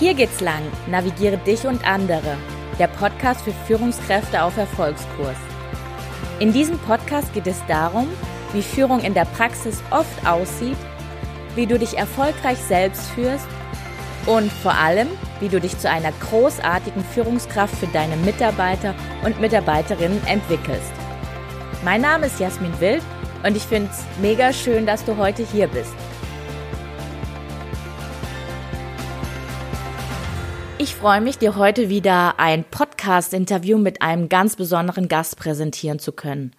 [0.00, 0.62] Hier geht's lang.
[0.88, 2.36] Navigiere dich und andere.
[2.80, 5.36] Der Podcast für Führungskräfte auf Erfolgskurs.
[6.40, 8.08] In diesem Podcast geht es darum,
[8.52, 10.76] wie Führung in der Praxis oft aussieht,
[11.54, 13.46] wie du dich erfolgreich selbst führst
[14.26, 15.06] und vor allem,
[15.38, 20.92] wie du dich zu einer großartigen Führungskraft für deine Mitarbeiter und Mitarbeiterinnen entwickelst.
[21.84, 23.02] Mein Name ist Jasmin Wild
[23.44, 25.94] und ich finde es mega schön, dass du heute hier bist.
[30.84, 36.12] Ich freue mich, dir heute wieder ein Podcast-Interview mit einem ganz besonderen Gast präsentieren zu
[36.12, 36.52] können.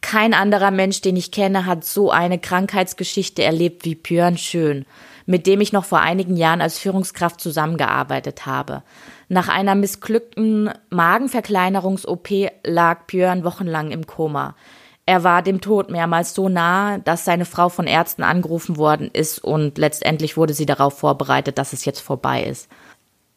[0.00, 4.86] Kein anderer Mensch, den ich kenne, hat so eine Krankheitsgeschichte erlebt wie Björn Schön,
[5.26, 8.82] mit dem ich noch vor einigen Jahren als Führungskraft zusammengearbeitet habe.
[9.28, 12.30] Nach einer missglückten Magenverkleinerungs-OP
[12.64, 14.56] lag Björn wochenlang im Koma.
[15.04, 19.38] Er war dem Tod mehrmals so nah, dass seine Frau von Ärzten angerufen worden ist
[19.44, 22.70] und letztendlich wurde sie darauf vorbereitet, dass es jetzt vorbei ist.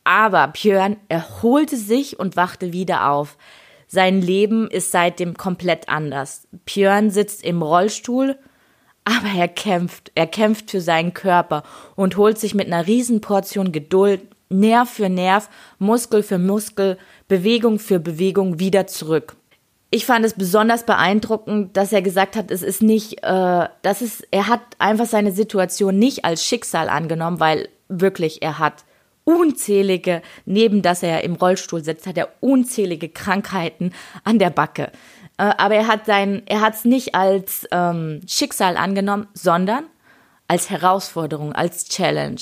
[0.04, 3.38] Aber Björn erholte sich und wachte wieder auf.
[3.88, 6.48] Sein Leben ist seitdem komplett anders.
[6.66, 8.38] Björn sitzt im Rollstuhl,
[9.06, 10.12] aber er kämpft.
[10.16, 11.64] Er kämpft für seinen Körper
[11.96, 18.00] und holt sich mit einer Riesenportion Geduld Nerv für Nerv, Muskel für Muskel, Bewegung für
[18.00, 19.36] Bewegung wieder zurück.
[19.90, 24.28] Ich fand es besonders beeindruckend, dass er gesagt hat, es ist nicht, äh, das ist,
[24.32, 28.86] er hat einfach seine Situation nicht als Schicksal angenommen, weil wirklich er hat
[29.24, 33.94] unzählige, neben dass er im Rollstuhl sitzt, hat er unzählige Krankheiten
[34.24, 34.92] an der Backe.
[35.38, 39.86] Äh, aber er hat sein, er hat es nicht als ähm, Schicksal angenommen, sondern
[40.48, 42.42] als Herausforderung, als Challenge.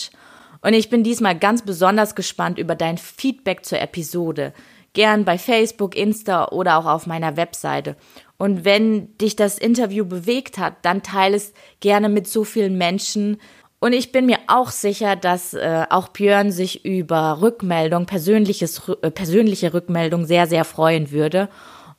[0.61, 4.53] Und ich bin diesmal ganz besonders gespannt über dein Feedback zur Episode.
[4.93, 7.95] Gern bei Facebook, Insta oder auch auf meiner Webseite.
[8.37, 13.39] Und wenn dich das Interview bewegt hat, dann teile es gerne mit so vielen Menschen,
[13.81, 19.09] und ich bin mir auch sicher, dass äh, auch Björn sich über Rückmeldung, persönliches, äh,
[19.09, 21.49] persönliche Rückmeldung sehr, sehr freuen würde.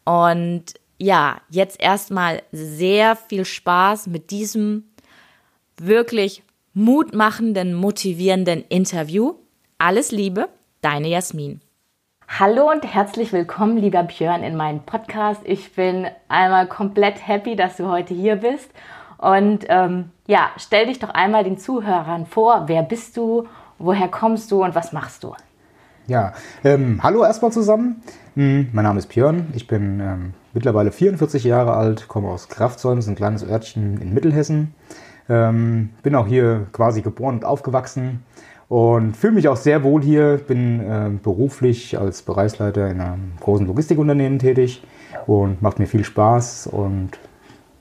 [0.05, 4.85] Und ja, jetzt erstmal sehr viel Spaß mit diesem
[5.77, 9.35] wirklich mutmachenden, motivierenden Interview.
[9.79, 10.49] Alles Liebe,
[10.83, 11.61] deine Jasmin.
[12.29, 15.41] Hallo und herzlich willkommen, lieber Björn, in meinem Podcast.
[15.45, 18.71] Ich bin einmal komplett happy, dass du heute hier bist
[19.23, 22.65] und ähm, ja, stell dich doch einmal den Zuhörern vor.
[22.67, 23.47] Wer bist du?
[23.79, 25.35] Woher kommst du und was machst du?
[26.09, 26.33] Ja,
[26.65, 28.03] ähm, hallo erstmal zusammen.
[28.35, 29.47] Hm, mein Name ist Björn.
[29.55, 34.01] Ich bin ähm, mittlerweile 44 Jahre alt, komme aus Kraftzäun, das ist ein kleines Örtchen
[34.01, 34.75] in Mittelhessen.
[35.29, 38.25] Ähm, bin auch hier quasi geboren und aufgewachsen
[38.69, 40.39] und fühle mich auch sehr wohl hier.
[40.39, 44.83] Bin äh, beruflich als Bereichsleiter in einem großen Logistikunternehmen tätig
[45.29, 47.21] und macht mir viel Spaß und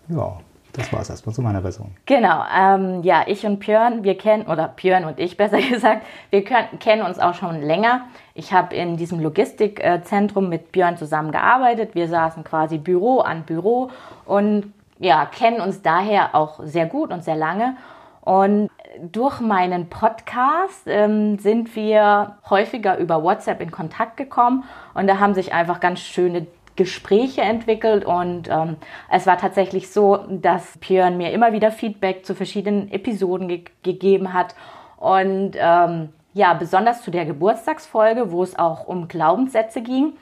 [0.08, 0.38] ja,
[0.74, 1.92] das war es erstmal zu meiner Version.
[2.06, 6.44] Genau, ähm, ja, ich und Björn, wir kennen, oder Björn und ich besser gesagt, wir
[6.44, 8.08] können, kennen uns auch schon länger.
[8.34, 11.96] Ich habe in diesem Logistikzentrum mit Björn zusammengearbeitet.
[11.96, 13.90] Wir saßen quasi Büro an Büro
[14.26, 17.76] und ja, kennen uns daher auch sehr gut und sehr lange.
[18.22, 25.20] Und durch meinen Podcast ähm, sind wir häufiger über WhatsApp in Kontakt gekommen und da
[25.20, 26.46] haben sich einfach ganz schöne
[26.76, 28.78] Gespräche entwickelt und ähm,
[29.10, 34.34] es war tatsächlich so, dass Björn mir immer wieder Feedback zu verschiedenen Episoden ge gegeben
[34.34, 34.56] hat
[34.98, 40.14] und ähm, ja, besonders zu der Geburtstagsfolge, wo es auch um Glaubenssätze ging.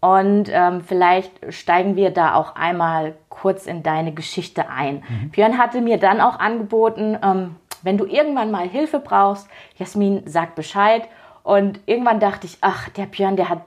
[0.00, 5.02] Und ähm, vielleicht steigen wir da auch einmal kurz in deine Geschichte ein.
[5.08, 5.30] Mhm.
[5.30, 10.54] Björn hatte mir dann auch angeboten, ähm, wenn du irgendwann mal Hilfe brauchst, Jasmin, sag
[10.54, 11.02] Bescheid.
[11.42, 13.62] Und irgendwann dachte ich, ach, der Björn, der hat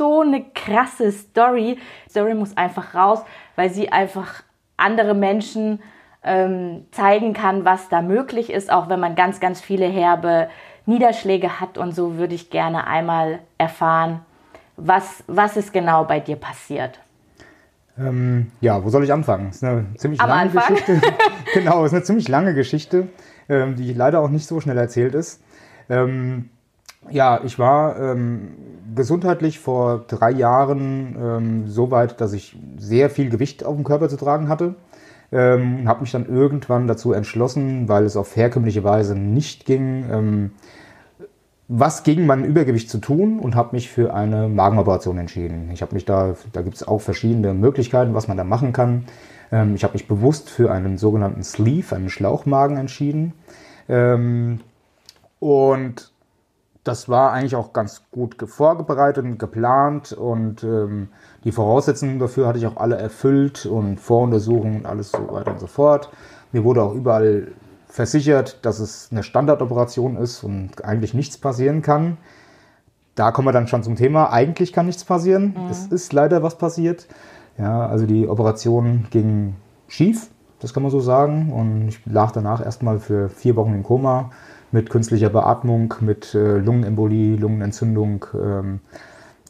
[0.00, 1.78] so eine krasse Story.
[2.06, 3.22] Die Story muss einfach raus,
[3.54, 4.42] weil sie einfach
[4.78, 5.80] andere Menschen
[6.24, 10.48] ähm, zeigen kann, was da möglich ist, auch wenn man ganz, ganz viele herbe
[10.86, 11.76] Niederschläge hat.
[11.76, 14.20] Und so würde ich gerne einmal erfahren,
[14.78, 16.98] was, was ist genau bei dir passiert.
[17.98, 19.48] Ähm, ja, wo soll ich anfangen?
[19.48, 20.76] Das ist eine ziemlich Am lange Anfang.
[20.76, 21.00] Geschichte.
[21.52, 23.08] genau, ist eine ziemlich lange Geschichte,
[23.50, 25.42] ähm, die leider auch nicht so schnell erzählt ist.
[25.90, 26.48] Ähm,
[27.08, 28.50] ja, ich war ähm,
[28.94, 34.08] gesundheitlich vor drei Jahren ähm, so weit, dass ich sehr viel Gewicht auf dem Körper
[34.08, 34.74] zu tragen hatte.
[35.32, 40.50] Ähm, habe mich dann irgendwann dazu entschlossen, weil es auf herkömmliche Weise nicht ging, ähm,
[41.68, 45.70] was gegen mein Übergewicht zu tun und habe mich für eine Magenoperation entschieden.
[45.72, 49.04] Ich habe mich da, da gibt es auch verschiedene Möglichkeiten, was man da machen kann.
[49.52, 53.34] Ähm, ich habe mich bewusst für einen sogenannten Sleeve, einen Schlauchmagen entschieden.
[53.88, 54.60] Ähm,
[55.38, 56.12] und
[56.84, 61.08] das war eigentlich auch ganz gut vorbereitet und geplant und ähm,
[61.44, 65.60] die Voraussetzungen dafür hatte ich auch alle erfüllt und Voruntersuchungen und alles so weiter und
[65.60, 66.10] so fort.
[66.52, 67.48] Mir wurde auch überall
[67.86, 72.16] versichert, dass es eine Standardoperation ist und eigentlich nichts passieren kann.
[73.14, 74.32] Da kommen wir dann schon zum Thema.
[74.32, 75.54] Eigentlich kann nichts passieren.
[75.56, 75.70] Mhm.
[75.70, 77.06] Es ist leider was passiert.
[77.58, 79.56] Ja, also die Operation ging
[79.86, 80.30] schief,
[80.60, 81.52] das kann man so sagen.
[81.52, 84.30] Und ich lag danach erstmal für vier Wochen im Koma
[84.72, 88.80] mit künstlicher Beatmung, mit äh, Lungenembolie, Lungenentzündung, ähm,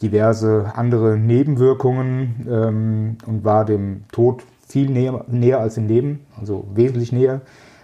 [0.00, 6.66] diverse andere Nebenwirkungen ähm, und war dem Tod viel näher, näher als dem Leben, also
[6.72, 7.42] wesentlich näher.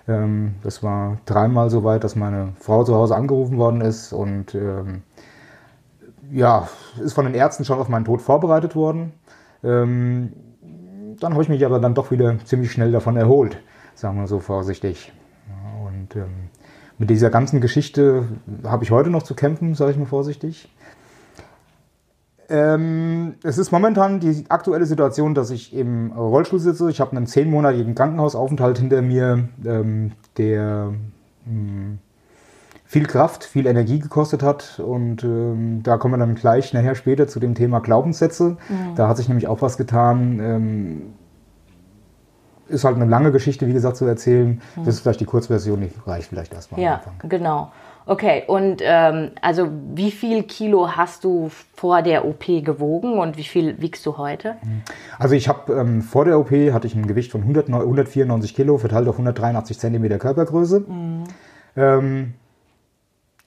[0.09, 4.55] Ähm, das war dreimal so weit, dass meine Frau zu Hause angerufen worden ist und
[4.55, 5.03] ähm,
[6.33, 6.69] ja,
[7.03, 9.13] ist von den Ärzten schon auf meinen Tod vorbereitet worden.
[9.63, 10.33] Ähm,
[11.21, 13.59] dann habe ich mich aber dann doch wieder ziemlich schnell davon erholt,
[13.95, 15.13] sagen wir so vorsichtig.
[15.85, 16.46] Und ähm,
[16.99, 18.25] mit dieser ganzen Geschichte
[18.65, 20.69] habe ich heute noch zu kämpfen, sage ich mal vorsichtig.
[22.49, 26.89] Ähm, es ist momentan die aktuelle Situation, dass ich im Rollstuhl sitze.
[26.91, 30.93] Ich habe einen zehnmonatigen Krankenhausaufenthalt hinter mir, ähm, der
[31.45, 31.99] mh, hm,
[32.85, 34.79] viel Kraft, viel Energie gekostet hat.
[34.79, 38.57] Und ähm, da kommen wir dann gleich nachher später zu dem Thema Glaubenssätze.
[38.69, 38.95] Mhm.
[38.95, 41.13] Da hat sich nämlich auch was getan.
[42.69, 44.61] Ist halt eine lange Geschichte, wie gesagt, zu erzählen.
[44.77, 44.85] Mhm.
[44.85, 46.81] Das ist vielleicht die Kurzversion, die reicht vielleicht erstmal.
[46.81, 47.71] Ja, genau.
[48.09, 53.43] Okay, und ähm, also wie viel Kilo hast du vor der OP gewogen und wie
[53.43, 54.55] viel wiegst du heute?
[54.63, 54.83] Mhm.
[55.19, 58.79] Also ich habe ähm, vor der OP hatte ich ein Gewicht von 100, 194 Kilo
[58.79, 60.81] verteilt auf 183 Zentimeter Körpergröße.
[60.81, 61.25] Mhm.
[61.75, 62.35] Ähm,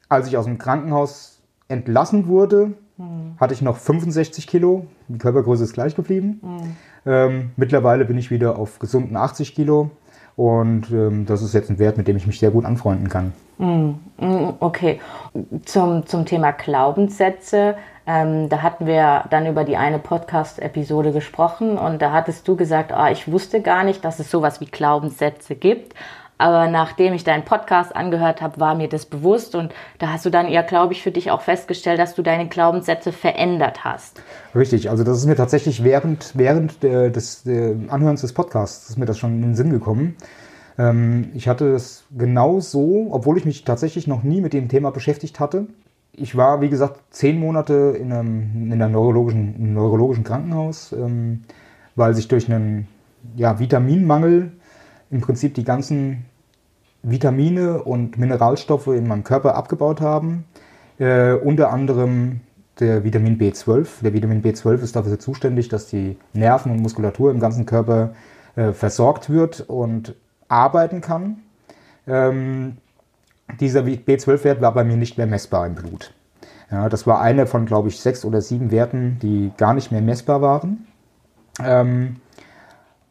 [0.10, 3.36] als ich aus dem Krankenhaus entlassen wurde, mhm.
[3.40, 4.88] hatte ich noch 65 Kilo.
[5.08, 6.42] Die Körpergröße ist gleich geblieben.
[6.42, 6.76] Mhm.
[7.06, 9.92] Ähm, mittlerweile bin ich wieder auf gesunden 80 Kilo.
[10.36, 13.34] Und ähm, das ist jetzt ein Wert, mit dem ich mich sehr gut anfreunden kann.
[13.58, 14.00] Mhm.
[14.62, 15.02] Okay.
[15.66, 17.76] Zum, zum Thema Glaubenssätze.
[18.08, 22.94] Ähm, da hatten wir dann über die eine Podcast-Episode gesprochen und da hattest du gesagt,
[22.98, 25.94] oh, ich wusste gar nicht, dass es sowas wie Glaubenssätze gibt.
[26.40, 30.30] Aber nachdem ich deinen Podcast angehört habe, war mir das bewusst und da hast du
[30.30, 34.22] dann ja, glaube ich, für dich auch festgestellt, dass du deine Glaubenssätze verändert hast.
[34.56, 38.98] Richtig, also das ist mir tatsächlich während, während der, des der Anhörens des Podcasts ist
[38.98, 40.16] mir das schon in den Sinn gekommen.
[40.78, 44.92] Ähm, ich hatte es genau so, obwohl ich mich tatsächlich noch nie mit dem Thema
[44.92, 45.68] beschäftigt hatte.
[46.14, 51.44] Ich war, wie gesagt, zehn Monate in einem, in einem neurologischen, einem neurologischen Krankenhaus, ähm,
[51.98, 52.88] weil sich durch einen
[53.36, 54.54] ja, Vitaminmangel
[55.12, 56.26] im Prinzip die ganzen
[57.04, 60.46] Vitamine und Mineralstoffe in meinem Körper abgebaut haben.
[60.98, 62.42] Äh, unter anderem
[62.80, 63.88] der Vitamin B12.
[64.02, 68.14] Der Vitamin B12 ist dafür zuständig, dass die Nerven und Muskulatur im ganzen Körper
[68.56, 70.16] äh, versorgt wird und
[70.48, 71.40] arbeiten kann.
[72.08, 72.78] Ähm,
[73.60, 76.14] dieser B12-Wert war bei mir nicht mehr messbar im Blut.
[76.72, 80.02] Ja, das war einer von, glaube ich, sechs oder sieben Werten, die gar nicht mehr
[80.02, 80.88] messbar waren.
[81.64, 82.18] Ähm,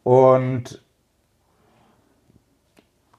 [0.03, 0.81] und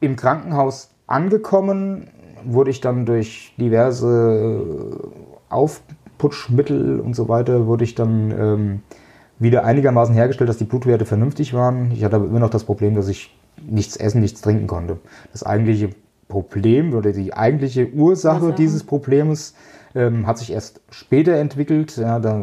[0.01, 2.09] im Krankenhaus angekommen
[2.45, 5.11] wurde ich dann durch diverse
[5.51, 8.83] Aufputschmittel und so weiter, wurde ich dann ähm,
[9.39, 11.91] wieder einigermaßen hergestellt, dass die Blutwerte vernünftig waren.
[11.93, 13.37] Ich hatte aber immer noch das Problem, dass ich
[13.69, 14.99] nichts essen, nichts trinken konnte.
[15.33, 15.91] Das eigentliche
[16.29, 19.55] Problem oder die eigentliche Ursache Was, dieses Problems
[19.95, 21.97] ähm, hat sich erst später entwickelt.
[21.97, 22.43] Ja, da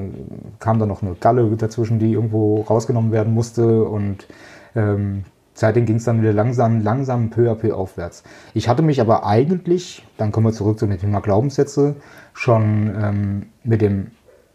[0.60, 4.28] kam dann noch eine Galle dazwischen, die irgendwo rausgenommen werden musste und
[4.76, 5.24] ähm,
[5.60, 8.22] Seitdem ging es dann wieder langsam, langsam peu à peu aufwärts.
[8.54, 11.96] Ich hatte mich aber eigentlich, dann kommen wir zurück zu dem Thema Glaubenssätze,
[12.36, 14.12] schon ähm, mit dem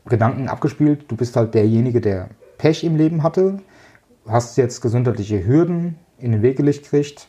[0.06, 3.58] Gedanken abgespielt, du bist halt derjenige, der Pech im Leben hatte,
[4.28, 7.26] hast jetzt gesundheitliche Hürden in den Weg gelegt kriegt,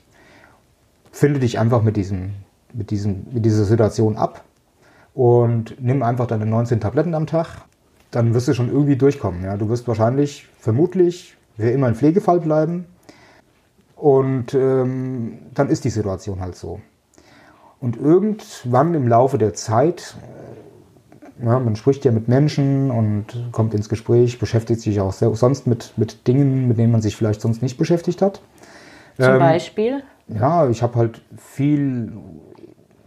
[1.12, 2.34] finde dich einfach mit, diesem,
[2.74, 4.44] mit, diesem, mit dieser Situation ab
[5.16, 7.66] und nimm einfach deine 19 Tabletten am Tag,
[8.12, 9.44] dann wirst du schon irgendwie durchkommen.
[9.44, 9.58] Ja?
[9.58, 12.86] Du wirst wahrscheinlich, vermutlich, für immer ein Pflegefall bleiben,
[14.04, 16.82] und ähm, dann ist die Situation halt so.
[17.80, 20.18] Und irgendwann im Laufe der Zeit,
[21.40, 25.68] äh, ja, man spricht ja mit Menschen und kommt ins Gespräch, beschäftigt sich auch sonst
[25.68, 28.42] mit, mit Dingen, mit denen man sich vielleicht sonst nicht beschäftigt hat.
[29.16, 30.04] Zum ähm, Beispiel?
[30.28, 32.12] Ja, ich habe halt viel,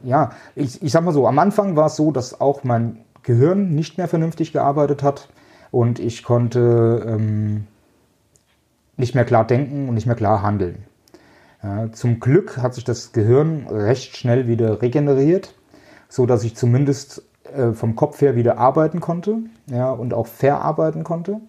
[0.02, 3.74] ja, ich, ich sag mal so, am Anfang war es so, dass auch mein Gehirn
[3.74, 5.28] nicht mehr vernünftig gearbeitet hat
[5.70, 7.66] und ich konnte ähm,
[8.96, 10.84] nicht mehr klar denken und nicht mehr klar handeln.
[11.62, 15.54] Ja, zum Glück hat sich das Gehirn recht schnell wieder regeneriert,
[16.08, 17.22] so dass ich zumindest
[17.54, 19.38] äh, vom Kopf her wieder arbeiten konnte
[19.70, 21.40] ja, und auch verarbeiten konnte.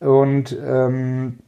[0.00, 1.38] Und ähm,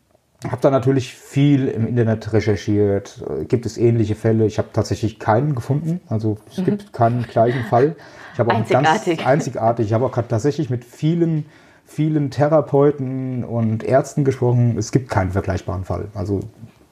[0.44, 3.24] habe dann natürlich viel im Internet recherchiert.
[3.48, 4.46] Gibt es ähnliche Fälle?
[4.46, 6.00] Ich habe tatsächlich keinen gefunden.
[6.08, 6.64] Also es mhm.
[6.64, 7.96] gibt keinen gleichen Fall.
[8.32, 9.18] Ich habe auch einzigartig.
[9.18, 9.86] ganz einzigartig.
[9.86, 11.46] Ich habe auch tatsächlich mit vielen
[11.86, 14.76] vielen Therapeuten und Ärzten gesprochen.
[14.76, 16.08] Es gibt keinen vergleichbaren Fall.
[16.14, 16.40] Also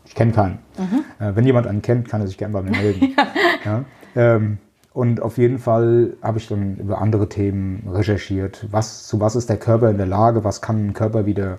[0.06, 0.58] ich kenne keinen.
[0.78, 1.24] Mhm.
[1.24, 3.14] Äh, wenn jemand einen kennt, kann er sich gerne bei mir melden.
[3.64, 3.84] ja.
[4.14, 4.58] Ähm,
[4.92, 8.68] und auf jeden Fall habe ich dann über andere Themen recherchiert.
[8.70, 10.44] Was, zu was ist der Körper in der Lage?
[10.44, 11.58] Was kann ein Körper wieder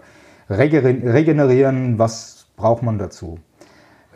[0.49, 1.99] regenerieren?
[1.99, 3.39] Was braucht man dazu?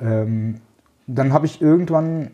[0.01, 0.61] Ähm,
[1.05, 2.31] dann habe ich irgendwann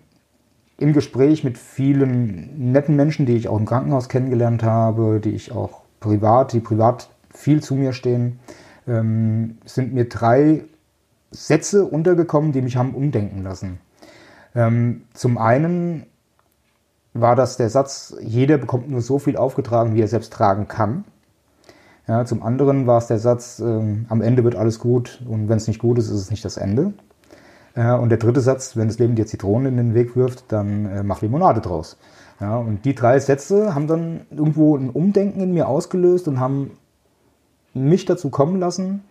[0.77, 5.51] im Gespräch mit vielen netten Menschen, die ich auch im Krankenhaus kennengelernt habe, die ich
[5.51, 8.39] auch privat, die privat viel zu mir stehen,
[8.87, 10.63] ähm, sind mir drei
[11.31, 13.79] Sätze untergekommen, die mich haben umdenken lassen.
[14.53, 16.05] Ähm, zum einen
[17.13, 21.05] war das der Satz, jeder bekommt nur so viel aufgetragen, wie er selbst tragen kann.
[22.07, 25.57] Ja, zum anderen war es der Satz, äh, am Ende wird alles gut und wenn
[25.57, 26.93] es nicht gut ist, ist es nicht das Ende.
[27.75, 31.03] Und der dritte Satz, wenn das Leben dir Zitronen in den Weg wirft, dann äh,
[31.03, 31.97] mach Limonade draus.
[32.39, 36.71] Ja, und die drei Sätze haben dann irgendwo ein Umdenken in mir ausgelöst und haben
[37.73, 39.03] mich dazu kommen lassen,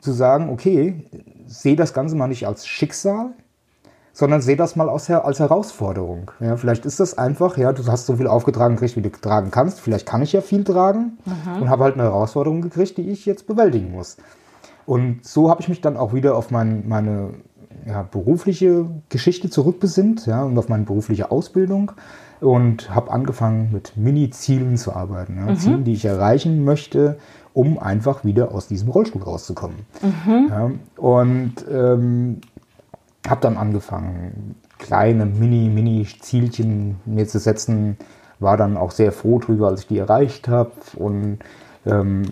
[0.00, 1.04] zu sagen, okay,
[1.46, 3.30] sehe das Ganze mal nicht als Schicksal,
[4.12, 6.30] sondern sehe das mal als, als Herausforderung.
[6.40, 9.50] Ja, vielleicht ist das einfach, ja, du hast so viel aufgetragen gekriegt, wie du tragen
[9.50, 9.80] kannst.
[9.80, 11.62] Vielleicht kann ich ja viel tragen mhm.
[11.62, 14.16] und habe halt eine Herausforderung gekriegt, die ich jetzt bewältigen muss.
[14.86, 17.34] Und so habe ich mich dann auch wieder auf mein, meine
[17.86, 21.92] ja, berufliche Geschichte zurückbesinnt ja, und auf meine berufliche Ausbildung
[22.40, 25.36] und habe angefangen mit Mini-Zielen zu arbeiten.
[25.36, 25.56] Ja, mhm.
[25.56, 27.18] Zielen, die ich erreichen möchte,
[27.52, 29.78] um einfach wieder aus diesem Rollstuhl rauszukommen.
[30.02, 30.46] Mhm.
[30.48, 32.40] Ja, und ähm,
[33.28, 37.96] habe dann angefangen, kleine Mini-Mini-Zielchen mir zu setzen.
[38.38, 40.70] War dann auch sehr froh drüber, als ich die erreicht habe.
[40.94, 41.40] Und
[41.84, 42.22] ähm,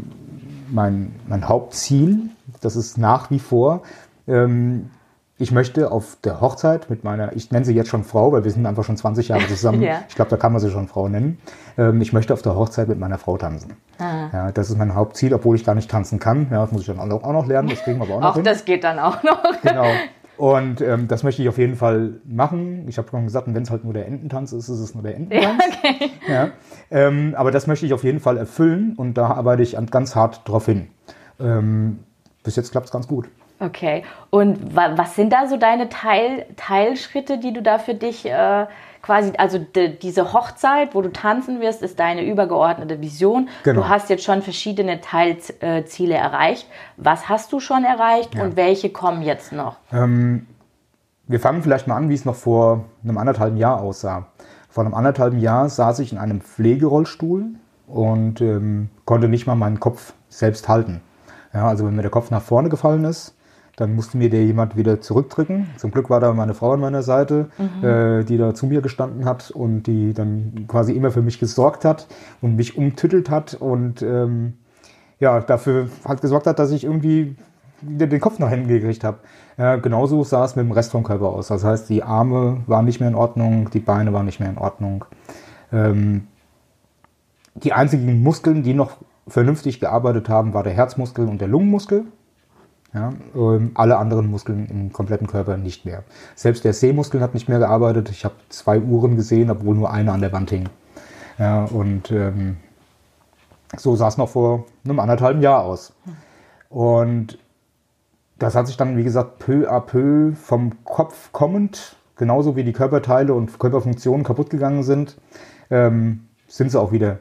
[0.71, 3.83] mein, mein Hauptziel, das ist nach wie vor,
[4.29, 4.91] ähm,
[5.39, 8.51] ich möchte auf der Hochzeit mit meiner, ich nenne sie jetzt schon Frau, weil wir
[8.51, 9.83] sind einfach schon 20 Jahre zusammen.
[9.83, 10.03] ja.
[10.09, 11.39] Ich glaube, da kann man sie schon Frau nennen.
[11.77, 13.77] Ähm, ich möchte auf der Hochzeit mit meiner Frau tanzen.
[13.99, 14.29] Ah.
[14.33, 16.47] Ja, das ist mein Hauptziel, obwohl ich gar nicht tanzen kann.
[16.51, 17.69] Ja, das muss ich dann auch noch lernen.
[17.69, 18.31] Das kriegen wir aber auch noch.
[18.31, 18.45] Auch hin.
[18.45, 19.43] das geht dann auch noch.
[19.63, 19.87] Genau.
[20.39, 22.87] Und ähm, das möchte ich auf jeden Fall machen.
[22.89, 25.17] Ich habe schon gesagt, wenn es halt nur der Ententanz ist, ist es nur der
[25.17, 25.63] Ententanz.
[25.83, 26.11] Ja, okay.
[26.29, 26.51] ja.
[26.91, 30.47] Ähm, aber das möchte ich auf jeden Fall erfüllen und da arbeite ich ganz hart
[30.47, 30.89] drauf hin.
[31.41, 32.01] Ähm,
[32.43, 33.29] bis jetzt klappt es ganz gut.
[33.59, 34.05] Okay.
[34.31, 38.67] Und wa was sind da so deine Teil Teilschritte, die du da für dich äh,
[39.07, 43.49] quasi, also diese Hochzeit, wo du tanzen wirst, ist deine übergeordnete Vision.
[43.63, 43.83] Genau.
[43.83, 46.69] Du hast jetzt schon verschiedene Teilziele erreicht.
[46.97, 48.43] Was hast du schon erreicht ja.
[48.43, 49.77] und welche kommen jetzt noch?
[49.93, 50.47] Ähm,
[51.29, 54.27] wir fangen vielleicht mal an, wie es noch vor einem anderthalben Jahr aussah.
[54.69, 57.47] Vor einem anderthalben Jahr saß ich in einem Pflegerollstuhl
[57.87, 61.01] und ähm, konnte nicht mal meinen Kopf selbst halten.
[61.55, 63.36] Ja, also wenn mir der Kopf nach vorne gefallen ist,
[63.77, 65.69] dann musste mir der jemand wieder zurückdrücken.
[65.77, 67.87] Zum Glück war da meine Frau an meiner Seite, mhm.
[67.87, 71.85] äh, die da zu mir gestanden hat und die dann quasi immer für mich gesorgt
[71.85, 72.07] hat
[72.41, 74.55] und mich umtüttelt hat und ähm,
[75.21, 77.37] ja, dafür halt gesorgt hat, dass ich irgendwie
[77.83, 79.19] den Kopf nach hinten gekriegt habe.
[79.59, 81.49] Äh, genauso sah es mit dem Rest vom Körper aus.
[81.49, 84.59] Das heißt, die Arme waren nicht mehr in Ordnung, die Beine waren nicht mehr in
[84.59, 85.05] Ordnung.
[85.73, 86.27] Ähm,
[87.55, 92.05] die einzigen Muskeln, die noch vernünftig gearbeitet haben, war der Herzmuskel und der Lungenmuskel.
[92.97, 96.03] Ja, ähm, alle anderen Muskeln im kompletten Körper nicht mehr.
[96.35, 98.09] Selbst der Sehmuskel hat nicht mehr gearbeitet.
[98.11, 100.71] Ich habe zwei Uhren gesehen, obwohl nur eine an der Wand hing.
[101.39, 102.57] Ja, und ähm,
[103.77, 105.93] so sah es noch vor einem anderthalben Jahr aus.
[106.71, 107.39] Und
[108.39, 112.73] das hat sich dann, wie gesagt, peu à peu vom Kopf kommend, genauso wie die
[112.73, 115.19] Körperteile und Körperfunktionen kaputt gegangen sind,
[115.69, 117.19] ähm, sind sie auch wieder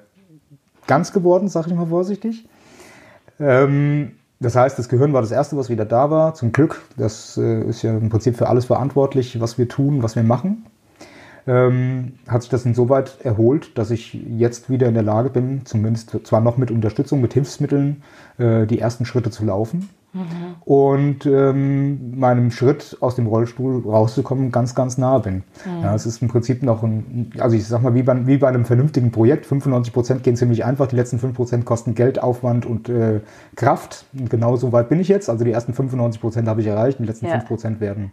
[0.88, 2.48] ganz geworden, sage ich mal vorsichtig.
[3.42, 6.34] Ähm, das heißt, das Gehirn war das Erste, was wieder da war.
[6.34, 6.82] Zum Glück.
[6.98, 10.66] Das äh, ist ja im Prinzip für alles verantwortlich, was wir tun, was wir machen.
[11.48, 16.18] Ähm, hat sich das insoweit erholt, dass ich jetzt wieder in der Lage bin, zumindest
[16.24, 18.02] zwar noch mit Unterstützung, mit Hilfsmitteln,
[18.40, 20.56] äh, die ersten Schritte zu laufen mhm.
[20.66, 25.44] und ähm, meinem Schritt aus dem Rollstuhl rauszukommen ganz, ganz nah bin.
[25.66, 25.84] Mhm.
[25.84, 28.48] Ja, es ist im Prinzip noch ein, also ich sag mal, wie bei, wie bei
[28.48, 32.66] einem vernünftigen Projekt, 95 Prozent gehen ziemlich einfach, die letzten 5 Prozent kosten Geld, Aufwand
[32.66, 33.22] und äh,
[33.56, 34.06] Kraft.
[34.18, 35.30] Und genau so weit bin ich jetzt.
[35.30, 37.34] Also die ersten 95 Prozent habe ich erreicht, die letzten ja.
[37.34, 38.12] 5 Prozent werden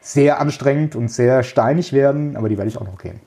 [0.00, 3.20] sehr anstrengend und sehr steinig werden, aber die werde ich auch noch gehen.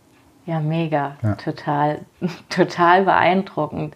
[0.45, 1.15] Ja, mega.
[1.21, 1.35] Ja.
[1.35, 1.99] Total,
[2.49, 3.95] total beeindruckend.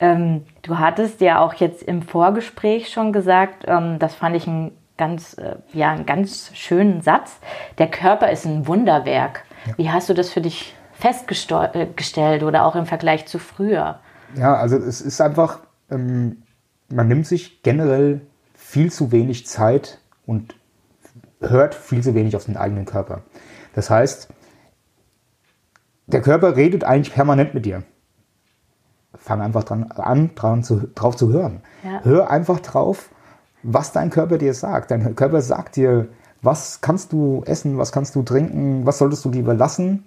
[0.00, 4.72] Ähm, du hattest ja auch jetzt im Vorgespräch schon gesagt, ähm, das fand ich einen
[4.96, 7.38] ganz, äh, ja, einen ganz schönen Satz.
[7.78, 9.44] Der Körper ist ein Wunderwerk.
[9.66, 9.78] Ja.
[9.78, 14.00] Wie hast du das für dich festgestellt äh, oder auch im Vergleich zu früher?
[14.36, 15.60] Ja, also es ist einfach,
[15.90, 16.42] ähm,
[16.88, 18.20] man nimmt sich generell
[18.54, 20.54] viel zu wenig Zeit und
[21.40, 23.22] hört viel zu wenig auf den eigenen Körper.
[23.74, 24.28] Das heißt,
[26.06, 27.82] der Körper redet eigentlich permanent mit dir
[29.24, 31.62] fang einfach dran an, dran zu, drauf zu hören.
[31.82, 32.00] Ja.
[32.04, 33.08] Hör einfach drauf,
[33.62, 34.90] was dein Körper dir sagt.
[34.90, 36.08] Dein Körper sagt dir,
[36.42, 40.04] was kannst du essen, was kannst du trinken, was solltest du lieber lassen.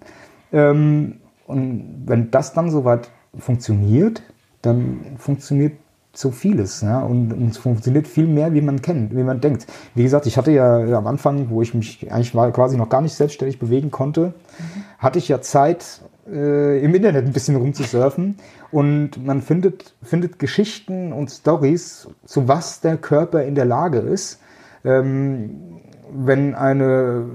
[0.54, 1.16] Ähm,
[1.48, 3.10] und wenn das dann soweit
[3.40, 4.22] funktioniert,
[4.62, 5.74] dann funktioniert
[6.18, 6.82] so vieles.
[6.82, 7.00] Ja?
[7.02, 9.68] Und, und, es funktioniert viel mehr, wie man kennt, wie man denkt.
[9.94, 13.14] Wie gesagt, ich hatte ja am Anfang, wo ich mich eigentlich quasi noch gar nicht
[13.14, 14.84] selbstständig bewegen konnte, mhm.
[14.98, 18.38] hatte ich ja Zeit, äh, im Internet ein bisschen rumzusurfen.
[18.72, 24.42] Und man findet, findet Geschichten und Stories, zu was der Körper in der Lage ist.
[24.84, 27.26] Ähm, wenn eine,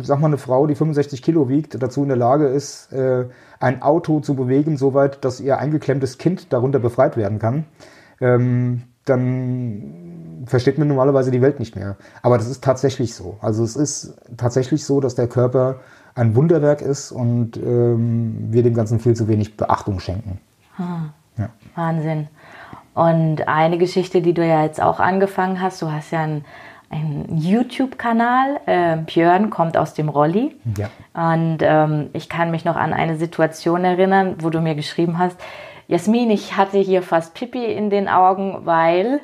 [0.00, 3.26] sag mal, eine Frau, die 65 Kilo wiegt, dazu in der Lage ist, äh,
[3.58, 7.64] ein Auto zu bewegen, soweit, dass ihr eingeklemmtes Kind darunter befreit werden kann,
[8.20, 11.96] ähm, dann versteht man normalerweise die Welt nicht mehr.
[12.22, 13.36] Aber das ist tatsächlich so.
[13.40, 15.80] Also es ist tatsächlich so, dass der Körper
[16.14, 20.40] ein Wunderwerk ist und ähm, wir dem Ganzen viel zu wenig Beachtung schenken.
[20.76, 21.10] Hm.
[21.38, 21.48] Ja.
[21.74, 22.28] Wahnsinn.
[22.94, 26.44] Und eine Geschichte, die du ja jetzt auch angefangen hast, du hast ja einen,
[26.90, 28.60] einen YouTube-Kanal.
[28.66, 30.56] Äh, Björn kommt aus dem Rolli.
[30.76, 30.90] Ja.
[31.14, 35.36] Und ähm, ich kann mich noch an eine Situation erinnern, wo du mir geschrieben hast,
[35.90, 39.20] Jasmin, ich hatte hier fast Pipi in den Augen, weil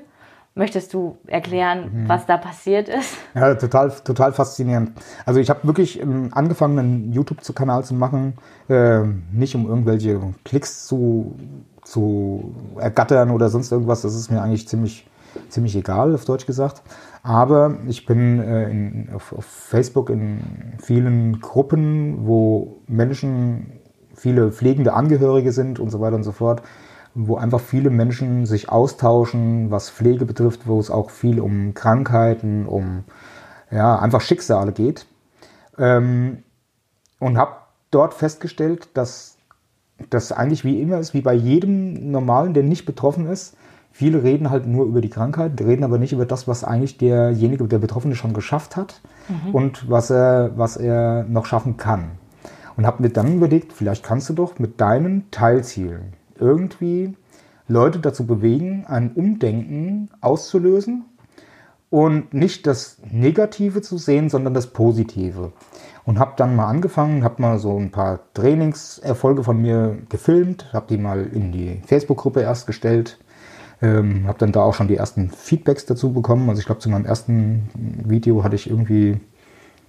[0.58, 2.08] Möchtest du erklären, mhm.
[2.08, 3.18] was da passiert ist?
[3.34, 4.92] Ja, total, total faszinierend.
[5.26, 8.38] Also ich habe wirklich ähm, angefangen, einen YouTube-Kanal zu machen,
[8.70, 11.36] äh, nicht um irgendwelche Klicks zu,
[11.84, 14.00] zu ergattern oder sonst irgendwas.
[14.00, 15.06] Das ist mir eigentlich ziemlich,
[15.50, 16.80] ziemlich egal, auf Deutsch gesagt.
[17.22, 20.40] Aber ich bin äh, in, auf, auf Facebook in
[20.82, 23.72] vielen Gruppen, wo Menschen,
[24.16, 26.62] viele pflegende Angehörige sind und so weiter und so fort
[27.18, 32.66] wo einfach viele Menschen sich austauschen, was Pflege betrifft, wo es auch viel um Krankheiten,
[32.66, 33.04] um
[33.70, 35.06] ja, einfach Schicksale geht.
[35.78, 36.42] Ähm,
[37.18, 37.52] und habe
[37.90, 39.38] dort festgestellt, dass
[40.10, 43.56] das eigentlich wie immer ist, wie bei jedem Normalen, der nicht betroffen ist.
[43.92, 47.66] Viele reden halt nur über die Krankheit, reden aber nicht über das, was eigentlich derjenige,
[47.66, 49.54] der Betroffene schon geschafft hat mhm.
[49.54, 52.10] und was er, was er noch schaffen kann.
[52.76, 57.14] Und habe mir dann überlegt, vielleicht kannst du doch mit deinen Teilzielen, irgendwie
[57.68, 61.04] Leute dazu bewegen, ein Umdenken auszulösen
[61.90, 65.52] und nicht das Negative zu sehen, sondern das Positive.
[66.04, 70.86] Und habe dann mal angefangen, habe mal so ein paar Trainingserfolge von mir gefilmt, habe
[70.88, 73.18] die mal in die Facebook-Gruppe erst gestellt,
[73.82, 76.48] ähm, habe dann da auch schon die ersten Feedbacks dazu bekommen.
[76.48, 77.68] Also ich glaube, zu meinem ersten
[78.04, 79.20] Video hatte ich irgendwie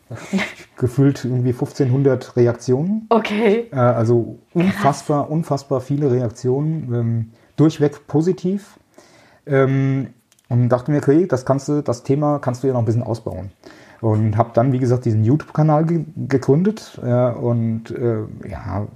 [0.77, 3.07] gefühlt irgendwie 1500 Reaktionen.
[3.09, 3.67] Okay.
[3.71, 8.79] Äh, also unfassbar, unfassbar viele Reaktionen, ähm, durchweg positiv.
[9.45, 10.07] Ähm,
[10.49, 13.03] und dachte mir, okay, das kannst du, das Thema kannst du ja noch ein bisschen
[13.03, 13.51] ausbauen.
[13.99, 18.87] Und habe dann, wie gesagt, diesen YouTube-Kanal ge gegründet äh, und äh, ja,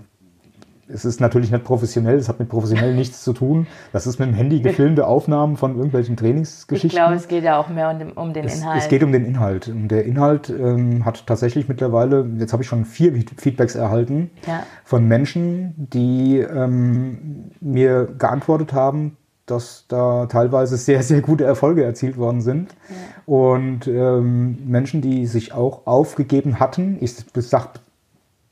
[0.93, 3.67] es ist natürlich nicht professionell, es hat mit professionell nichts zu tun.
[3.93, 6.89] Das ist mit dem Handy gefilmte Aufnahmen von irgendwelchen Trainingsgeschichten.
[6.89, 8.81] Ich glaube, es geht ja auch mehr um den, um den es, Inhalt.
[8.81, 9.67] Es geht um den Inhalt.
[9.67, 14.63] Und der Inhalt ähm, hat tatsächlich mittlerweile, jetzt habe ich schon vier Feedbacks erhalten ja.
[14.83, 22.17] von Menschen, die ähm, mir geantwortet haben, dass da teilweise sehr, sehr gute Erfolge erzielt
[22.17, 22.75] worden sind.
[22.89, 22.95] Ja.
[23.25, 27.69] Und ähm, Menschen, die sich auch aufgegeben hatten, ich sage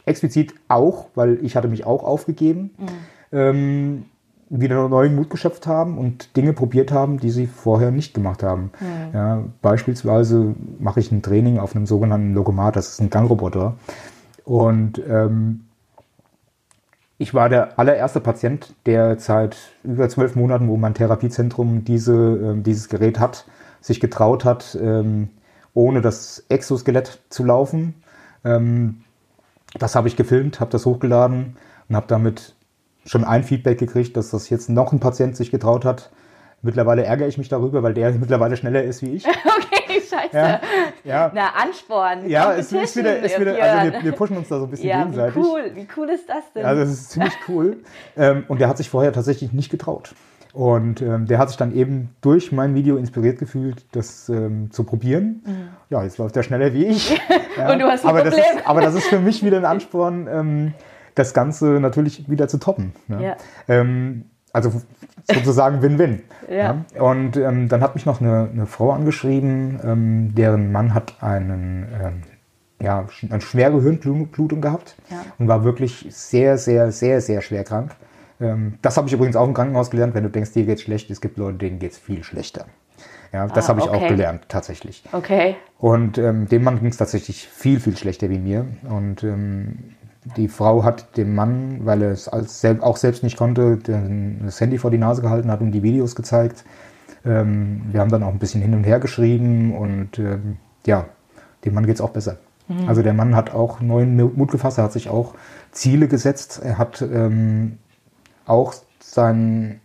[0.09, 2.87] explizit auch, weil ich hatte mich auch aufgegeben, mhm.
[3.31, 4.05] ähm,
[4.49, 8.71] wieder neuen Mut geschöpft haben und Dinge probiert haben, die sie vorher nicht gemacht haben.
[8.79, 9.13] Mhm.
[9.13, 13.75] Ja, beispielsweise mache ich ein Training auf einem sogenannten Logomat, das ist ein Gangroboter.
[14.43, 15.65] Und ähm,
[17.19, 22.61] ich war der allererste Patient, der seit über zwölf Monaten, wo mein Therapiezentrum diese, äh,
[22.61, 23.45] dieses Gerät hat,
[23.81, 25.29] sich getraut hat, ähm,
[25.73, 27.93] ohne das Exoskelett zu laufen.
[28.43, 29.01] Ähm,
[29.77, 32.55] das habe ich gefilmt, habe das hochgeladen und habe damit
[33.05, 36.11] schon ein Feedback gekriegt, dass das jetzt noch ein Patient sich getraut hat.
[36.61, 39.25] Mittlerweile ärgere ich mich darüber, weil der mittlerweile schneller ist wie ich.
[39.27, 40.35] okay, scheiße.
[40.35, 40.61] Ja,
[41.03, 41.31] ja.
[41.33, 42.29] Na, Ansporn.
[42.29, 44.89] Ja, es ist wieder, ist wieder also wir, wir, pushen uns da so ein bisschen
[44.89, 45.35] ja, gegenseitig.
[45.35, 46.65] Wie cool, wie cool ist das denn?
[46.65, 47.77] Also, das ist ziemlich cool.
[48.17, 50.13] ähm, und der hat sich vorher tatsächlich nicht getraut.
[50.53, 54.83] Und ähm, der hat sich dann eben durch mein Video inspiriert gefühlt, das ähm, zu
[54.83, 55.43] probieren.
[55.45, 55.69] Mhm.
[55.89, 57.19] Ja, jetzt läuft er schneller wie ich.
[57.57, 57.73] Ja.
[57.73, 58.39] Und du hast ein aber, Problem.
[58.39, 60.73] Das ist, aber das ist für mich wieder ein Ansporn, ähm,
[61.15, 62.93] das Ganze natürlich wieder zu toppen.
[63.09, 63.21] Ne?
[63.21, 63.35] Ja.
[63.67, 64.71] Ähm, also
[65.29, 66.21] sozusagen Win-Win.
[66.49, 66.85] ja.
[66.97, 72.23] Und ähm, dann hat mich noch eine, eine Frau angeschrieben, ähm, deren Mann hat einen
[72.81, 75.17] ja, eine schwere Hirnblutung gehabt ja.
[75.37, 77.91] und war wirklich sehr, sehr, sehr, sehr schwer krank.
[78.39, 81.09] Ähm, das habe ich übrigens auch im Krankenhaus gelernt, wenn du denkst, dir geht's schlecht,
[81.09, 82.65] es gibt Leute, denen geht es viel schlechter.
[83.31, 83.95] Ja, das ah, habe ich okay.
[83.95, 85.03] auch gelernt, tatsächlich.
[85.11, 85.55] Okay.
[85.77, 88.65] Und ähm, dem Mann ging es tatsächlich viel, viel schlechter wie mir.
[88.89, 89.95] Und ähm,
[90.35, 94.77] die Frau hat dem Mann, weil er es als, auch selbst nicht konnte, das Handy
[94.77, 96.65] vor die Nase gehalten hat und die Videos gezeigt.
[97.25, 101.05] Ähm, wir haben dann auch ein bisschen hin und her geschrieben und ähm, ja,
[101.65, 102.37] dem Mann geht es auch besser.
[102.67, 102.87] Mhm.
[102.87, 105.33] Also der Mann hat auch neuen Mut gefasst, er hat sich auch
[105.71, 107.77] Ziele gesetzt, er hat ähm,
[108.49, 109.79] auch sein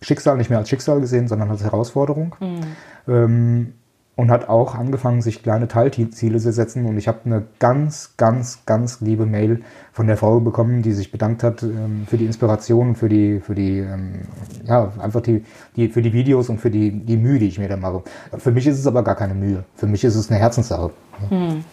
[0.00, 2.36] Schicksal nicht mehr als Schicksal gesehen, sondern als Herausforderung.
[2.40, 3.12] Mhm.
[3.12, 3.74] Ähm,
[4.16, 6.86] und hat auch angefangen, sich kleine Teilziele zu setzen.
[6.86, 11.10] Und ich habe eine ganz, ganz, ganz liebe Mail von der Frau bekommen, die sich
[11.10, 14.20] bedankt hat ähm, für die Inspiration, für die, für die, ähm,
[14.64, 17.68] ja, einfach die, die, für die Videos und für die, die Mühe, die ich mir
[17.68, 18.04] da mache.
[18.38, 19.64] Für mich ist es aber gar keine Mühe.
[19.74, 20.90] Für mich ist es eine Herzenssache.
[21.28, 21.64] Mhm.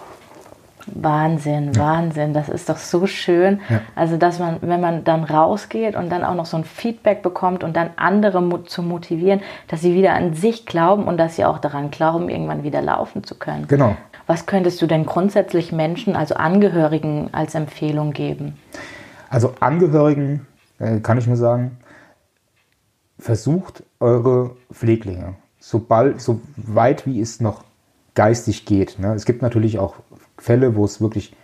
[0.87, 1.75] Wahnsinn.
[1.75, 2.33] Wahnsinn.
[2.33, 3.59] Das ist doch so schön.
[3.69, 3.81] Ja.
[3.95, 7.63] Also, dass man, wenn man dann rausgeht und dann auch noch so ein Feedback bekommt
[7.63, 11.59] und dann andere zu motivieren, dass sie wieder an sich glauben und dass sie auch
[11.59, 13.67] daran glauben, irgendwann wieder laufen zu können.
[13.67, 13.95] Genau.
[14.27, 18.57] Was könntest du denn grundsätzlich Menschen, also Angehörigen, als Empfehlung geben?
[19.29, 20.45] Also Angehörigen
[20.79, 21.77] äh, kann ich nur sagen,
[23.17, 27.63] versucht eure Pfleglinge, sobald, so weit wie es noch
[28.15, 28.99] geistig geht.
[28.99, 29.13] Ne?
[29.13, 29.95] Es gibt natürlich auch
[30.41, 31.35] Fälle, wo es wirklich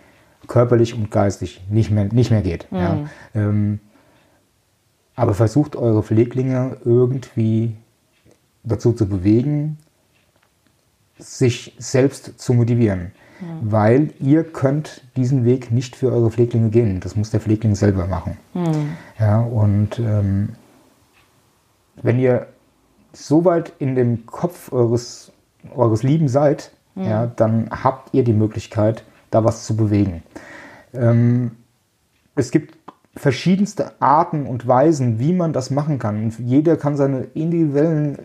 [0.46, 2.70] körperlich und geistig nicht mehr, nicht mehr geht.
[2.70, 2.78] Mhm.
[2.78, 2.98] Ja.
[3.34, 3.80] Ähm,
[5.14, 7.74] aber versucht eure Pfleglinge irgendwie
[8.62, 9.78] dazu zu bewegen,
[11.18, 13.12] sich selbst zu motivieren.
[13.40, 13.72] Mhm.
[13.72, 17.00] Weil ihr könnt diesen Weg nicht für eure Pfleglinge gehen.
[17.00, 18.36] Das muss der Pflegling selber machen.
[18.54, 18.96] Mhm.
[19.18, 20.50] Ja, und ähm,
[22.02, 22.46] wenn ihr
[23.12, 25.32] so weit in dem Kopf eures,
[25.74, 27.04] eures Lieben seid, mhm.
[27.04, 30.22] ja, dann habt ihr die Möglichkeit, da was zu bewegen.
[30.94, 31.52] Ähm,
[32.34, 32.76] es gibt
[33.16, 36.22] verschiedenste Arten und Weisen, wie man das machen kann.
[36.22, 38.18] Und jeder kann seine individuellen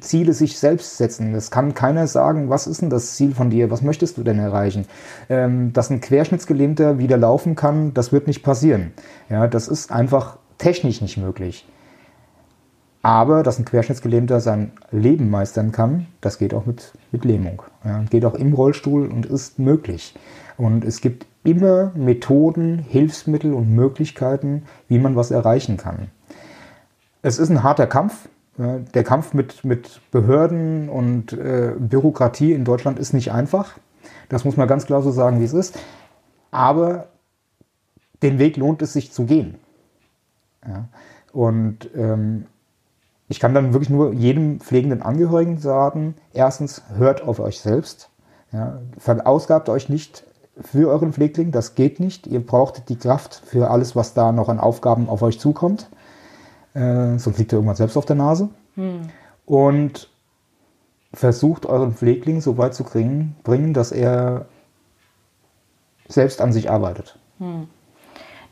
[0.00, 1.34] Ziele sich selbst setzen.
[1.34, 3.70] Es kann keiner sagen, was ist denn das Ziel von dir?
[3.70, 4.86] Was möchtest du denn erreichen?
[5.28, 8.92] Ähm, dass ein Querschnittsgelähmter wieder laufen kann, das wird nicht passieren.
[9.30, 11.66] Ja, das ist einfach technisch nicht möglich.
[13.04, 17.62] Aber dass ein Querschnittsgelähmter sein Leben meistern kann, das geht auch mit, mit Lähmung.
[17.84, 20.14] Ja, geht auch im Rollstuhl und ist möglich.
[20.56, 26.08] Und es gibt immer Methoden, Hilfsmittel und Möglichkeiten, wie man was erreichen kann.
[27.20, 28.26] Es ist ein harter Kampf.
[28.56, 33.74] Der Kampf mit, mit Behörden und äh, Bürokratie in Deutschland ist nicht einfach.
[34.30, 35.78] Das muss man ganz klar so sagen, wie es ist.
[36.50, 37.08] Aber
[38.22, 39.56] den Weg lohnt es sich zu gehen.
[40.66, 40.88] Ja.
[41.32, 42.46] Und ähm,
[43.28, 48.10] ich kann dann wirklich nur jedem pflegenden Angehörigen sagen, erstens, hört auf euch selbst.
[48.52, 50.24] Ja, verausgabt euch nicht
[50.60, 52.26] für euren Pflegling, das geht nicht.
[52.26, 55.88] Ihr braucht die Kraft für alles, was da noch an Aufgaben auf euch zukommt.
[56.74, 58.50] Äh, sonst liegt ihr irgendwann selbst auf der Nase.
[58.76, 59.08] Hm.
[59.46, 60.10] Und
[61.12, 64.46] versucht euren Pflegling so weit zu bringen, bringen, dass er
[66.08, 67.18] selbst an sich arbeitet.
[67.38, 67.68] Hm.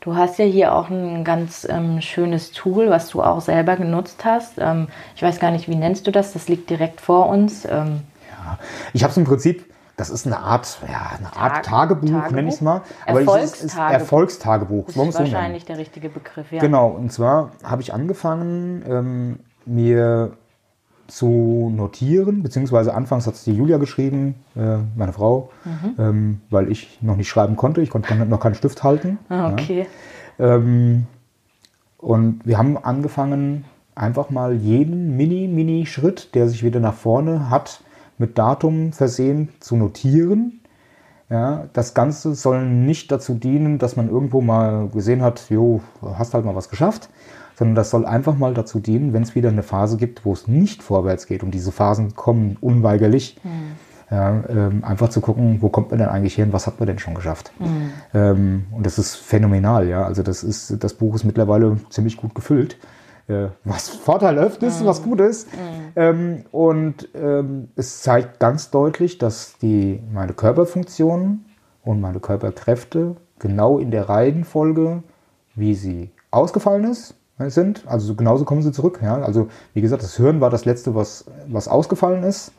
[0.03, 4.25] Du hast ja hier auch ein ganz ähm, schönes Tool, was du auch selber genutzt
[4.25, 4.55] hast.
[4.57, 6.33] Ähm, ich weiß gar nicht, wie nennst du das?
[6.33, 7.63] Das liegt direkt vor uns.
[7.63, 8.59] Ähm ja,
[8.91, 9.63] ich habe es im Prinzip,
[9.95, 12.31] das ist eine Art, ja, eine Art Tag, Tagebuch, Tagebuch?
[12.31, 12.81] nenne ich es mal.
[13.07, 13.53] Aber Erfolgstagebuch.
[13.53, 14.85] Es ist Erfolgstagebuch.
[14.87, 16.59] Das ist wahrscheinlich der richtige Begriff, ja.
[16.59, 20.33] Genau, und zwar habe ich angefangen, ähm, mir
[21.07, 25.95] zu notieren, beziehungsweise anfangs hat es die Julia geschrieben, äh, meine Frau, mhm.
[25.99, 27.81] ähm, weil ich noch nicht schreiben konnte.
[27.81, 29.19] Ich konnte noch keinen Stift halten.
[29.29, 29.85] Ah, okay.
[30.37, 30.55] Ja.
[30.55, 31.07] Ähm,
[31.97, 37.81] und wir haben angefangen, einfach mal jeden Mini-Mini-Schritt, der sich wieder nach vorne hat,
[38.17, 40.59] mit Datum versehen zu notieren.
[41.29, 46.33] Ja, das Ganze soll nicht dazu dienen, dass man irgendwo mal gesehen hat, jo, hast
[46.33, 47.09] halt mal was geschafft,
[47.55, 50.47] sondern das soll einfach mal dazu dienen, wenn es wieder eine Phase gibt, wo es
[50.47, 53.37] nicht vorwärts geht und diese Phasen kommen unweigerlich.
[53.43, 53.49] Mhm.
[54.11, 56.99] Ja, ähm, einfach zu gucken, wo kommt man denn eigentlich hin, was hat man denn
[56.99, 57.51] schon geschafft.
[57.57, 57.89] Mhm.
[58.13, 60.05] Ähm, und das ist phänomenal, ja.
[60.05, 62.77] Also das ist, das Buch ist mittlerweile ziemlich gut gefüllt.
[63.27, 64.85] Äh, was vorteilhaft ist, mhm.
[64.85, 65.47] was gut ist.
[65.51, 65.59] Mhm.
[65.95, 71.45] Ähm, und ähm, es zeigt ganz deutlich, dass die, meine Körperfunktionen
[71.83, 75.03] und meine Körperkräfte genau in der Reihenfolge,
[75.55, 77.15] wie sie ausgefallen ist,
[77.49, 77.83] sind.
[77.87, 78.99] Also genauso kommen sie zurück.
[79.03, 79.17] Ja?
[79.21, 82.51] Also wie gesagt, das Hirn war das letzte, was, was ausgefallen ist.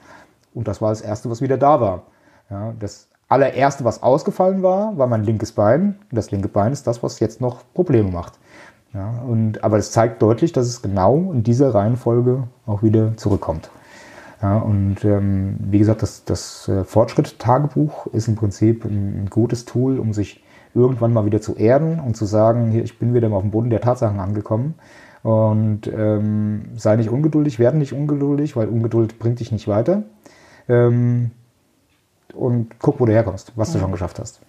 [0.55, 2.03] Und das war das erste, was wieder da war.
[2.51, 2.75] Ja?
[2.79, 5.97] Das allererste, was ausgefallen war, war mein linkes Bein.
[6.11, 8.35] Und das linke Bein ist das, was jetzt noch Probleme macht.
[8.92, 9.23] Ja?
[9.27, 13.70] Und, aber es zeigt deutlich, dass es genau in dieser Reihenfolge auch wieder zurückkommt.
[14.44, 19.64] Ja, und ähm, wie gesagt, das, das äh, Fortschritt-Tagebuch ist im Prinzip ein, ein gutes
[19.64, 20.43] Tool, um sich
[20.75, 23.51] irgendwann mal wieder zu erden und zu sagen, hier, ich bin wieder mal auf dem
[23.51, 24.75] Boden der Tatsachen angekommen.
[25.23, 30.03] Und ähm, sei nicht ungeduldig, werde nicht ungeduldig, weil Ungeduld bringt dich nicht weiter.
[30.69, 31.31] Ähm,
[32.35, 34.41] und guck, wo du herkommst, was du schon geschafft hast.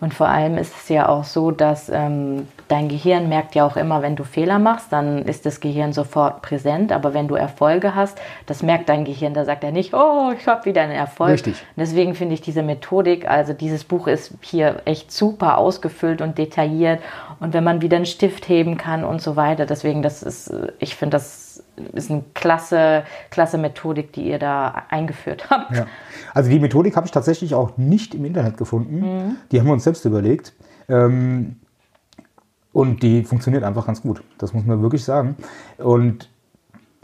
[0.00, 3.76] Und vor allem ist es ja auch so, dass ähm, dein Gehirn merkt ja auch
[3.76, 6.92] immer, wenn du Fehler machst, dann ist das Gehirn sofort präsent.
[6.92, 10.46] Aber wenn du Erfolge hast, das merkt dein Gehirn, da sagt er nicht, oh, ich
[10.46, 11.32] habe wieder einen Erfolg.
[11.32, 11.64] Richtig.
[11.76, 17.00] Deswegen finde ich diese Methodik, also dieses Buch ist hier echt super ausgefüllt und detailliert.
[17.40, 20.96] Und wenn man wieder einen Stift heben kann und so weiter, deswegen, das ist, ich
[20.96, 25.76] finde, das ist eine klasse, klasse Methodik, die ihr da eingeführt habt.
[25.76, 25.86] Ja.
[26.32, 29.00] Also die Methodik habe ich tatsächlich auch nicht im Internet gefunden.
[29.00, 29.36] Mhm.
[29.50, 30.52] Die haben wir uns selbst überlegt.
[30.88, 31.56] Ähm,
[32.72, 34.22] und die funktioniert einfach ganz gut.
[34.38, 35.36] Das muss man wirklich sagen.
[35.78, 36.28] Und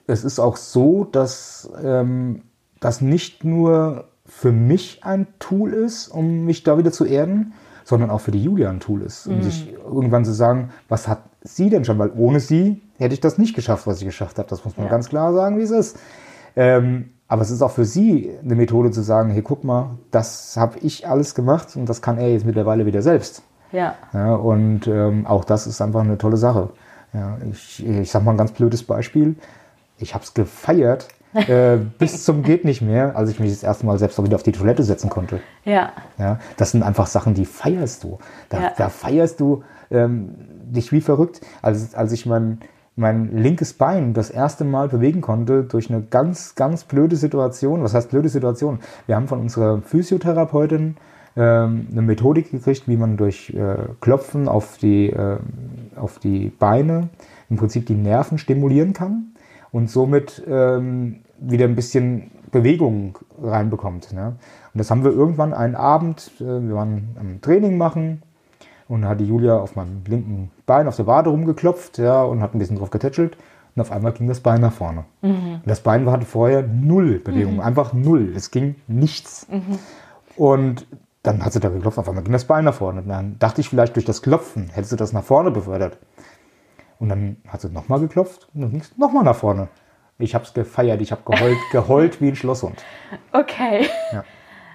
[0.07, 2.43] es ist auch so, dass ähm,
[2.81, 7.53] das nicht nur für mich ein Tool ist, um mich da wieder zu erden,
[7.85, 9.43] sondern auch für die Julia ein Tool ist, um mhm.
[9.43, 11.99] sich irgendwann zu sagen, was hat sie denn schon?
[11.99, 14.49] Weil ohne sie hätte ich das nicht geschafft, was ich geschafft habe.
[14.49, 14.91] Das muss man ja.
[14.91, 15.99] ganz klar sagen, wie es ist.
[16.57, 20.57] Ähm, aber es ist auch für sie eine Methode zu sagen, hey, guck mal, das
[20.57, 23.43] habe ich alles gemacht und das kann er jetzt mittlerweile wieder selbst.
[23.73, 23.95] Ja.
[24.13, 26.71] ja und ähm, auch das ist einfach eine tolle Sache.
[27.13, 29.37] Ja, ich, ich sag mal ein ganz blödes Beispiel.
[29.99, 33.87] Ich habe es gefeiert, äh, bis zum geht nicht mehr, als ich mich das erste
[33.87, 35.41] Mal selbst wieder auf die Toilette setzen konnte.
[35.65, 35.93] Ja.
[36.19, 38.19] ja das sind einfach Sachen, die feierst du.
[38.49, 38.73] Da, ja.
[38.77, 40.35] da feierst du ähm,
[40.71, 41.41] dich wie verrückt.
[41.63, 42.59] Als, als ich mein,
[42.97, 47.83] mein linkes Bein das erste Mal bewegen konnte durch eine ganz, ganz blöde Situation.
[47.83, 48.81] Was heißt blöde Situation?
[49.07, 50.97] Wir haben von unserer Physiotherapeutin
[51.37, 55.39] ähm, eine Methodik gekriegt, wie man durch äh, Klopfen auf die, äh,
[55.97, 57.09] auf die Beine
[57.49, 59.33] im Prinzip die Nerven stimulieren kann
[59.73, 64.13] und somit ähm, wieder ein bisschen Bewegung reinbekommt.
[64.13, 64.37] Ne?
[64.75, 68.23] Und das haben wir irgendwann einen Abend, äh, wir waren am Training machen
[68.91, 72.55] und hat die Julia auf meinem linken Bein auf der Wade rumgeklopft ja, und hat
[72.55, 73.37] ein bisschen drauf getätschelt.
[73.77, 75.05] Und auf einmal ging das Bein nach vorne.
[75.23, 75.61] Mhm.
[75.65, 77.61] Das Bein hatte vorher null Bewegung, mhm.
[77.61, 78.33] einfach null.
[78.35, 79.47] Es ging nichts.
[79.49, 79.79] Mhm.
[80.35, 80.89] Und
[81.23, 83.03] dann hat sie da geklopft, auf einmal ging das Bein nach vorne.
[83.03, 85.97] Und dann dachte ich vielleicht durch das Klopfen hätte sie das nach vorne befördert.
[86.99, 89.69] Und dann hat sie nochmal geklopft und dann ging es nochmal nach vorne.
[90.19, 92.83] Ich habe es gefeiert, ich habe geheult, geheult wie ein Schlosshund.
[93.31, 93.87] Okay.
[94.13, 94.25] Ja.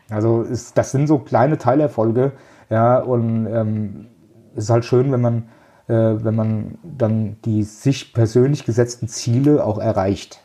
[0.10, 2.32] Also ist, das sind so kleine Teilerfolge,
[2.69, 4.08] ja, und ähm,
[4.56, 5.49] es ist halt schön, wenn man,
[5.88, 10.41] äh, wenn man dann die sich persönlich gesetzten Ziele auch erreicht.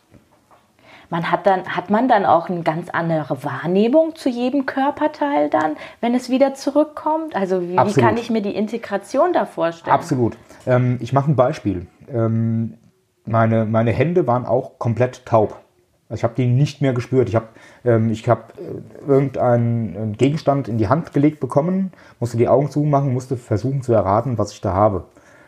[1.11, 5.77] Man hat dann, hat man dann auch eine ganz andere Wahrnehmung zu jedem Körperteil dann,
[6.01, 7.35] wenn es wieder zurückkommt?
[7.35, 9.93] Also wie, wie kann ich mir die Integration da vorstellen?
[9.93, 10.39] Absolut.
[10.67, 11.89] Ähm, ich mache ein Beispiel.
[12.09, 12.75] Ähm,
[13.27, 15.61] meine, meine Hände waren auch komplett taub.
[16.11, 17.29] Also ich habe die nicht mehr gespürt.
[17.29, 17.47] Ich habe
[17.85, 23.37] ähm, hab äh, irgendeinen Gegenstand in die Hand gelegt bekommen, musste die Augen zumachen, musste
[23.37, 25.05] versuchen zu erraten, was ich da habe.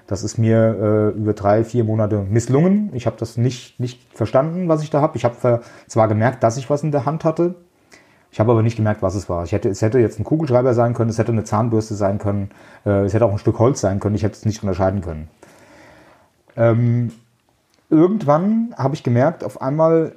[0.06, 2.90] Das ist mir äh, über drei, vier Monate misslungen.
[2.94, 5.18] Ich habe das nicht, nicht verstanden, was ich da habe.
[5.18, 7.56] Ich habe zwar gemerkt, dass ich was in der Hand hatte,
[8.32, 9.44] ich habe aber nicht gemerkt, was es war.
[9.44, 12.50] Ich hätte, es hätte jetzt ein Kugelschreiber sein können, es hätte eine Zahnbürste sein können,
[12.86, 14.14] äh, es hätte auch ein Stück Holz sein können.
[14.14, 15.28] Ich hätte es nicht unterscheiden können.
[16.56, 17.12] Ähm,
[17.90, 20.16] irgendwann habe ich gemerkt, auf einmal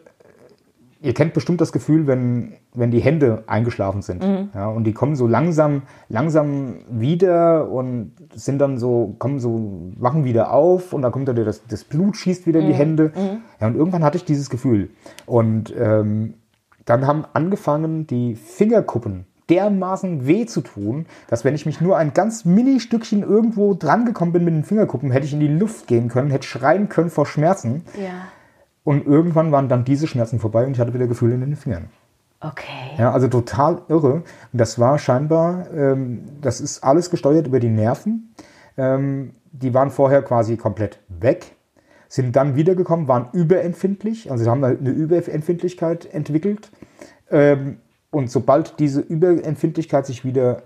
[1.05, 4.23] Ihr kennt bestimmt das Gefühl, wenn, wenn die Hände eingeschlafen sind.
[4.23, 4.49] Mhm.
[4.55, 10.25] Ja, und die kommen so langsam, langsam wieder und sind dann so, kommen so, wachen
[10.25, 12.77] wieder auf und dann kommt dann das, das Blut schießt wieder in die mhm.
[12.77, 13.11] Hände.
[13.15, 13.41] Mhm.
[13.61, 14.89] Ja, und irgendwann hatte ich dieses Gefühl.
[15.27, 16.33] Und ähm,
[16.85, 22.15] dann haben angefangen, die Fingerkuppen dermaßen weh zu tun, dass wenn ich mich nur ein
[22.15, 25.85] ganz mini Stückchen irgendwo dran gekommen bin mit den Fingerkuppen, hätte ich in die Luft
[25.85, 27.83] gehen können, hätte schreien können vor Schmerzen.
[27.95, 28.27] Ja.
[28.85, 31.89] Und irgendwann waren dann diese Schmerzen vorbei und ich hatte wieder Gefühle in den Fingern.
[32.39, 32.95] Okay.
[32.97, 34.13] Ja, also total irre.
[34.13, 38.35] Und das war scheinbar, ähm, das ist alles gesteuert über die Nerven.
[38.77, 41.55] Ähm, die waren vorher quasi komplett weg,
[42.07, 46.71] sind dann wiedergekommen, waren überempfindlich, also sie haben eine Überempfindlichkeit entwickelt.
[47.31, 47.77] Ähm,
[48.11, 50.61] und sobald diese Überempfindlichkeit sich wieder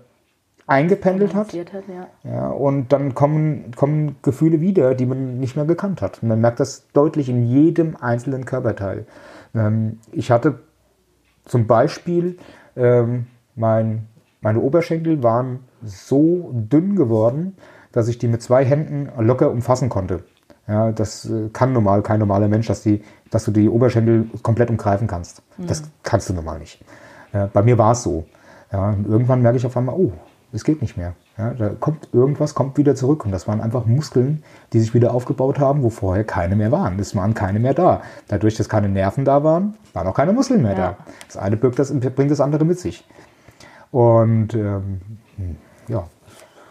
[0.70, 1.48] eingependelt hat.
[1.48, 2.06] hat ja.
[2.22, 2.48] ja.
[2.48, 6.22] und dann kommen, kommen Gefühle wieder, die man nicht mehr gekannt hat.
[6.22, 9.06] Und man merkt das deutlich in jedem einzelnen Körperteil.
[9.54, 10.60] Ähm, ich hatte
[11.44, 12.38] zum Beispiel,
[12.76, 14.06] ähm, mein,
[14.40, 17.56] meine Oberschenkel waren so dünn geworden,
[17.90, 20.22] dass ich die mit zwei Händen locker umfassen konnte.
[20.68, 24.70] Ja, das äh, kann normal kein normaler Mensch, dass, die, dass du die Oberschenkel komplett
[24.70, 25.42] umgreifen kannst.
[25.58, 25.66] Mhm.
[25.66, 26.80] Das kannst du normal nicht.
[27.32, 28.26] Ja, bei mir war es so.
[28.72, 30.12] Ja, irgendwann merke ich auf einmal, oh,
[30.52, 31.14] es geht nicht mehr.
[31.38, 33.24] Ja, da kommt irgendwas, kommt wieder zurück.
[33.24, 36.98] Und das waren einfach Muskeln, die sich wieder aufgebaut haben, wo vorher keine mehr waren.
[36.98, 38.02] Es waren keine mehr da.
[38.28, 40.76] Dadurch, dass keine Nerven da waren, waren auch keine Muskeln mehr ja.
[40.76, 40.96] da.
[41.26, 43.04] Das eine birgt das, bringt das andere mit sich.
[43.90, 45.00] Und ähm,
[45.88, 46.04] ja,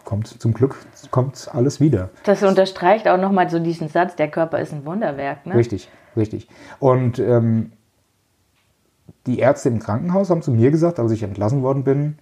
[0.04, 0.76] kommt zum Glück
[1.10, 2.10] kommt alles wieder.
[2.24, 5.46] Das unterstreicht auch nochmal so diesen Satz, der Körper ist ein Wunderwerk.
[5.46, 5.54] Ne?
[5.54, 6.48] Richtig, richtig.
[6.78, 7.72] Und ähm,
[9.26, 12.18] die Ärzte im Krankenhaus haben zu mir gesagt, als ich entlassen worden bin,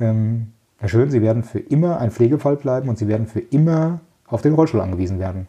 [0.00, 4.00] ähm, Herr Schön, Sie werden für immer ein Pflegefall bleiben und Sie werden für immer
[4.26, 5.48] auf den Rollstuhl angewiesen werden.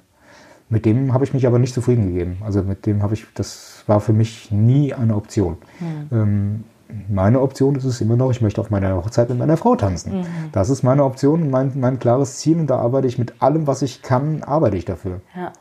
[0.70, 2.38] Mit dem habe ich mich aber nicht zufrieden gegeben.
[2.46, 5.58] Also mit dem habe ich, das war für mich nie eine Option.
[5.80, 6.08] Mhm.
[6.12, 6.64] Ähm,
[7.10, 10.20] meine Option ist es immer noch, ich möchte auf meiner Hochzeit mit meiner Frau tanzen.
[10.20, 10.26] Mhm.
[10.52, 13.82] Das ist meine Option, mein, mein klares Ziel und da arbeite ich mit allem, was
[13.82, 15.22] ich kann, arbeite ich dafür.
[15.36, 15.52] Ja.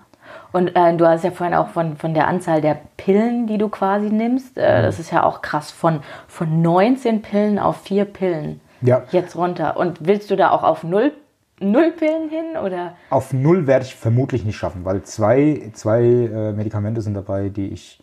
[0.53, 3.69] Und äh, du hast ja vorhin auch von, von der Anzahl der Pillen, die du
[3.69, 4.57] quasi nimmst.
[4.57, 4.83] Äh, mhm.
[4.85, 5.71] Das ist ja auch krass.
[5.71, 8.61] Von, von 19 Pillen auf vier Pillen.
[8.83, 9.05] Ja.
[9.11, 9.77] Jetzt runter.
[9.77, 11.13] Und willst du da auch auf null,
[11.61, 12.57] null Pillen hin?
[12.63, 12.95] Oder?
[13.11, 17.69] Auf null werde ich vermutlich nicht schaffen, weil zwei, zwei äh, Medikamente sind dabei, die
[17.69, 18.03] ich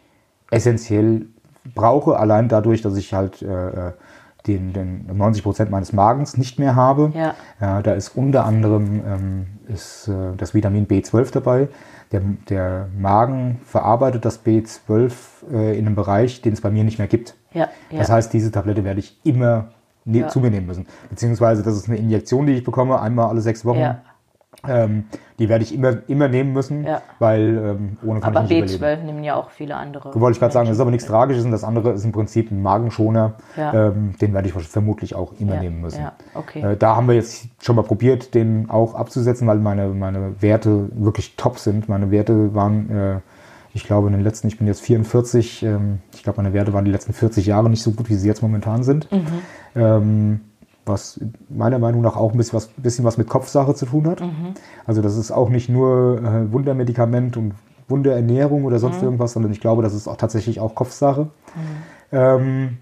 [0.51, 1.27] essentiell
[1.73, 3.91] brauche, allein dadurch, dass ich halt äh, äh
[4.47, 7.11] den, den 90 Prozent meines Magens nicht mehr habe.
[7.15, 7.35] Ja.
[7.61, 11.69] ja da ist unter anderem ähm, ist, äh, das Vitamin B12 dabei.
[12.11, 15.11] Der, der, Magen verarbeitet das B12
[15.51, 17.35] äh, in einem Bereich, den es bei mir nicht mehr gibt.
[17.53, 17.99] Ja, ja.
[17.99, 19.69] Das heißt, diese Tablette werde ich immer
[20.05, 20.27] ne ja.
[20.27, 20.87] zu mir nehmen müssen.
[21.09, 23.79] Beziehungsweise das ist eine Injektion, die ich bekomme, einmal alle sechs Wochen.
[23.79, 24.01] Ja.
[24.65, 25.05] Ähm,
[25.39, 27.01] die werde ich immer, immer nehmen müssen, ja.
[27.19, 29.05] weil ähm, ohne kann aber ich nicht B12 überleben.
[29.07, 30.17] nehmen ja auch viele andere.
[30.19, 32.49] Wollte ich gerade sagen, das ist aber nichts Tragisches und das andere ist im Prinzip
[32.49, 33.33] ein Magenschoner.
[33.57, 33.87] Ja.
[33.87, 35.61] Ähm, den werde ich vermutlich auch immer ja.
[35.61, 36.01] nehmen müssen.
[36.01, 36.13] Ja.
[36.33, 36.61] Okay.
[36.61, 40.87] Äh, da haben wir jetzt schon mal probiert, den auch abzusetzen, weil meine, meine Werte
[40.93, 41.89] wirklich top sind.
[41.89, 43.19] Meine Werte waren, äh,
[43.73, 46.85] ich glaube, in den letzten, ich bin jetzt 44, ähm, ich glaube, meine Werte waren
[46.85, 49.11] die letzten 40 Jahre nicht so gut, wie sie jetzt momentan sind.
[49.11, 49.27] Mhm.
[49.75, 50.39] Ähm,
[50.85, 54.21] was meiner Meinung nach auch ein bisschen was, bisschen was mit Kopfsache zu tun hat.
[54.21, 54.53] Mhm.
[54.85, 57.53] Also das ist auch nicht nur äh, Wundermedikament und
[57.87, 59.05] Wunderernährung oder sonst mhm.
[59.05, 61.23] irgendwas, sondern ich glaube, das ist auch tatsächlich auch Kopfsache.
[61.23, 61.29] Mhm.
[62.11, 62.77] Ähm,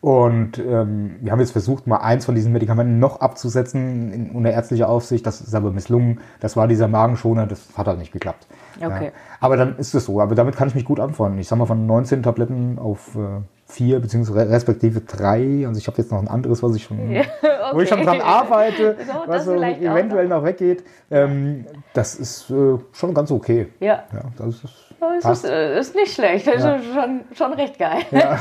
[0.00, 4.50] und ähm, wir haben jetzt versucht, mal eins von diesen Medikamenten noch abzusetzen in, unter
[4.50, 5.26] ärztlicher Aufsicht.
[5.26, 6.20] Das ist aber misslungen.
[6.40, 8.46] Das war dieser Magenschoner, das hat halt nicht geklappt.
[8.82, 9.06] Okay.
[9.06, 9.10] Ja.
[9.40, 10.20] Aber dann ist es so.
[10.20, 11.38] Aber damit kann ich mich gut anfreunden.
[11.38, 15.64] Ich sag mal, von 19 Tabletten auf äh, vier beziehungsweise respektive drei.
[15.66, 17.50] Also ich habe jetzt noch ein anderes, was ich schon, ja, okay.
[17.72, 20.44] wo ich schon dran arbeite, so, was so eventuell noch.
[20.44, 20.84] weggeht.
[21.10, 23.68] Ähm, das ist äh, schon ganz okay.
[23.80, 24.04] Ja.
[24.12, 24.90] ja das ist,
[25.22, 26.46] das ist, äh, ist, nicht schlecht.
[26.46, 26.76] Das ja.
[26.76, 28.02] ist schon, schon recht geil.
[28.10, 28.38] Ja,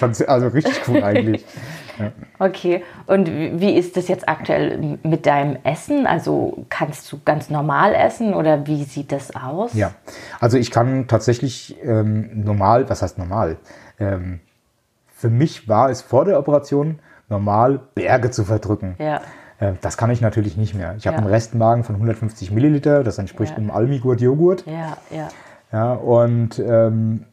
[0.26, 1.44] also richtig cool eigentlich.
[2.00, 2.12] Ja.
[2.38, 6.06] Okay, und wie ist das jetzt aktuell mit deinem Essen?
[6.06, 9.74] Also kannst du ganz normal essen oder wie sieht das aus?
[9.74, 9.92] Ja,
[10.40, 13.58] also ich kann tatsächlich ähm, normal, was heißt normal?
[13.98, 14.40] Ähm,
[15.08, 18.96] für mich war es vor der Operation normal, Berge zu verdrücken.
[18.98, 19.20] Ja.
[19.58, 20.94] Äh, das kann ich natürlich nicht mehr.
[20.96, 21.22] Ich habe ja.
[21.22, 23.58] einen Restmagen von 150 Milliliter, das entspricht ja.
[23.58, 24.64] einem Almigurt-Joghurt.
[24.66, 25.28] Ja, ja.
[25.72, 27.26] Ja, und ähm,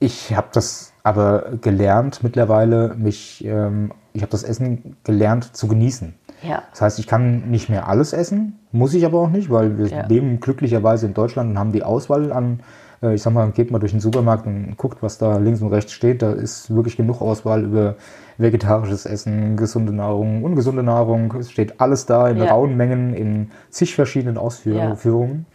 [0.00, 6.14] ich habe das aber gelernt mittlerweile, mich, ähm, ich habe das Essen gelernt zu genießen.
[6.42, 6.62] Ja.
[6.70, 9.86] Das heißt, ich kann nicht mehr alles essen, muss ich aber auch nicht, weil wir
[9.86, 10.06] ja.
[10.06, 12.60] leben glücklicherweise in Deutschland und haben die Auswahl an
[13.02, 15.68] äh, ich sag mal, geht mal durch den Supermarkt und guckt, was da links und
[15.68, 16.22] rechts steht.
[16.22, 17.96] Da ist wirklich genug Auswahl über
[18.38, 21.34] vegetarisches Essen, gesunde Nahrung, ungesunde Nahrung.
[21.38, 22.50] Es steht alles da in ja.
[22.50, 25.46] rauen Mengen in zig verschiedenen Ausführungen.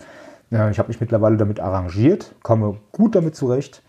[0.52, 0.70] Ja.
[0.70, 3.82] Ich habe mich mittlerweile damit arrangiert, komme gut damit zurecht,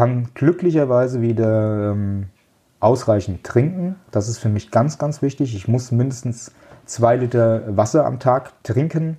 [0.00, 2.28] kann glücklicherweise wieder ähm,
[2.80, 3.96] ausreichend trinken.
[4.10, 5.54] Das ist für mich ganz, ganz wichtig.
[5.54, 6.52] Ich muss mindestens
[6.86, 9.18] zwei Liter Wasser am Tag trinken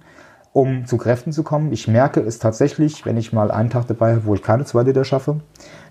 [0.54, 1.72] um zu Kräften zu kommen.
[1.72, 4.84] Ich merke es tatsächlich, wenn ich mal einen Tag dabei habe, wo ich keine zwei
[4.84, 5.39] Liter schaffe,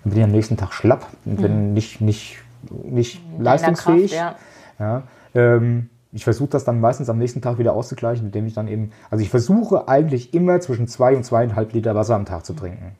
[0.03, 1.41] dann bin ich am nächsten Tag schlapp und mhm.
[1.41, 2.37] bin nicht, nicht,
[2.69, 4.11] nicht leistungsfähig.
[4.11, 4.37] Kraft,
[4.79, 5.03] ja.
[5.33, 8.67] ja ähm, ich versuche das dann meistens am nächsten Tag wieder auszugleichen, indem ich dann
[8.67, 12.53] eben, also ich versuche eigentlich immer zwischen zwei und zweieinhalb Liter Wasser am Tag zu
[12.53, 12.91] trinken.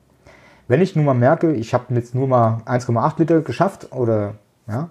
[0.72, 4.88] Wenn ich nun mal merke, ich habe jetzt nur mal 1,8 Liter geschafft oder ja,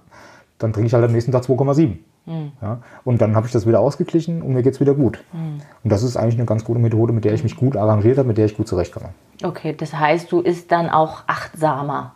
[0.60, 1.98] dann trinke ich halt am nächsten Tag 2,7.
[2.28, 2.52] Mhm.
[2.62, 5.24] Ja, und dann habe ich das wieder ausgeglichen und mir geht es wieder gut.
[5.34, 5.60] Mhm.
[5.84, 8.28] Und das ist eigentlich eine ganz gute Methode, mit der ich mich gut arrangiert habe,
[8.28, 9.10] mit der ich gut zurechtkomme.
[9.42, 12.14] Okay, das heißt, du isst dann auch achtsamer.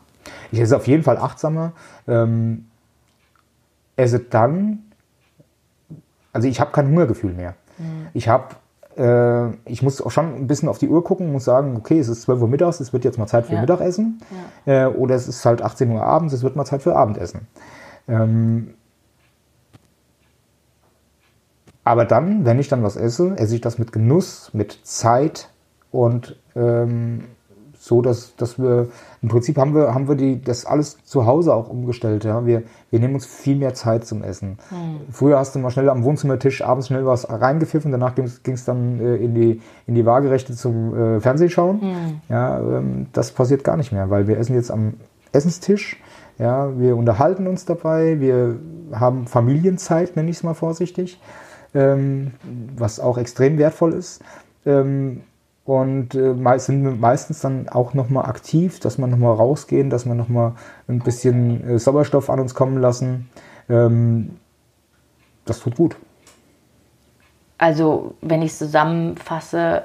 [0.52, 1.72] Ich esse auf jeden Fall achtsamer.
[2.08, 2.66] Ähm,
[3.96, 4.84] esse dann,
[6.34, 7.56] also ich habe kein Hungergefühl mehr.
[7.80, 8.10] Mhm.
[8.14, 8.46] Ich habe
[8.98, 12.08] äh, ich muss auch schon ein bisschen auf die Uhr gucken, muss sagen, okay, es
[12.08, 13.62] ist 12 Uhr mittags, es wird jetzt mal Zeit für ja.
[13.62, 14.22] Mittagessen.
[14.66, 14.88] Ja.
[14.88, 17.48] Äh, oder es ist halt 18 Uhr abends, es wird mal Zeit für Abendessen.
[18.08, 18.74] Ähm,
[21.84, 25.50] aber dann, wenn ich dann was esse, esse ich das mit Genuss, mit Zeit
[25.92, 27.26] und ähm,
[27.86, 28.88] so, dass, dass wir
[29.22, 32.24] im Prinzip haben wir, haben wir die, das alles zu Hause auch umgestellt.
[32.24, 32.46] Ja?
[32.46, 34.58] Wir, wir nehmen uns viel mehr Zeit zum Essen.
[34.72, 35.12] Mhm.
[35.12, 39.00] Früher hast du mal schnell am Wohnzimmertisch abends schnell was reingepfiffen, danach ging es dann
[39.00, 41.80] äh, in, die, in die Waagerechte zum äh, Fernsehschauen.
[41.82, 42.22] Mhm.
[42.30, 44.96] Ja, ähm, das passiert gar nicht mehr, weil wir essen jetzt am
[45.32, 45.98] Essenstisch.
[46.38, 48.58] Ja, wir unterhalten uns dabei, wir
[48.92, 51.20] haben Familienzeit, nenne ich es mal vorsichtig
[51.76, 52.32] ähm,
[52.78, 54.22] was auch extrem wertvoll ist.
[54.66, 55.22] Ähm,
[55.66, 60.54] und äh, sind meistens dann auch nochmal aktiv, dass man nochmal rausgehen, dass man nochmal
[60.88, 63.30] ein bisschen äh, Sauerstoff an uns kommen lassen.
[63.68, 64.38] Ähm,
[65.44, 65.96] das tut gut.
[67.58, 69.84] Also, wenn ich es zusammenfasse,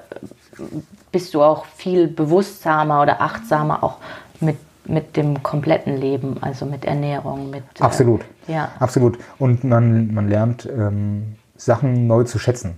[1.12, 3.99] bist du auch viel bewusstsamer oder achtsamer auch
[4.41, 7.62] mit, mit dem kompletten Leben, also mit Ernährung, mit.
[7.78, 8.20] Äh, Absolut.
[8.49, 8.72] Äh, ja.
[8.81, 9.18] Absolut.
[9.39, 12.76] Und man, man lernt ähm, Sachen neu zu schätzen,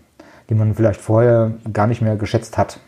[0.50, 2.78] die man vielleicht vorher gar nicht mehr geschätzt hat.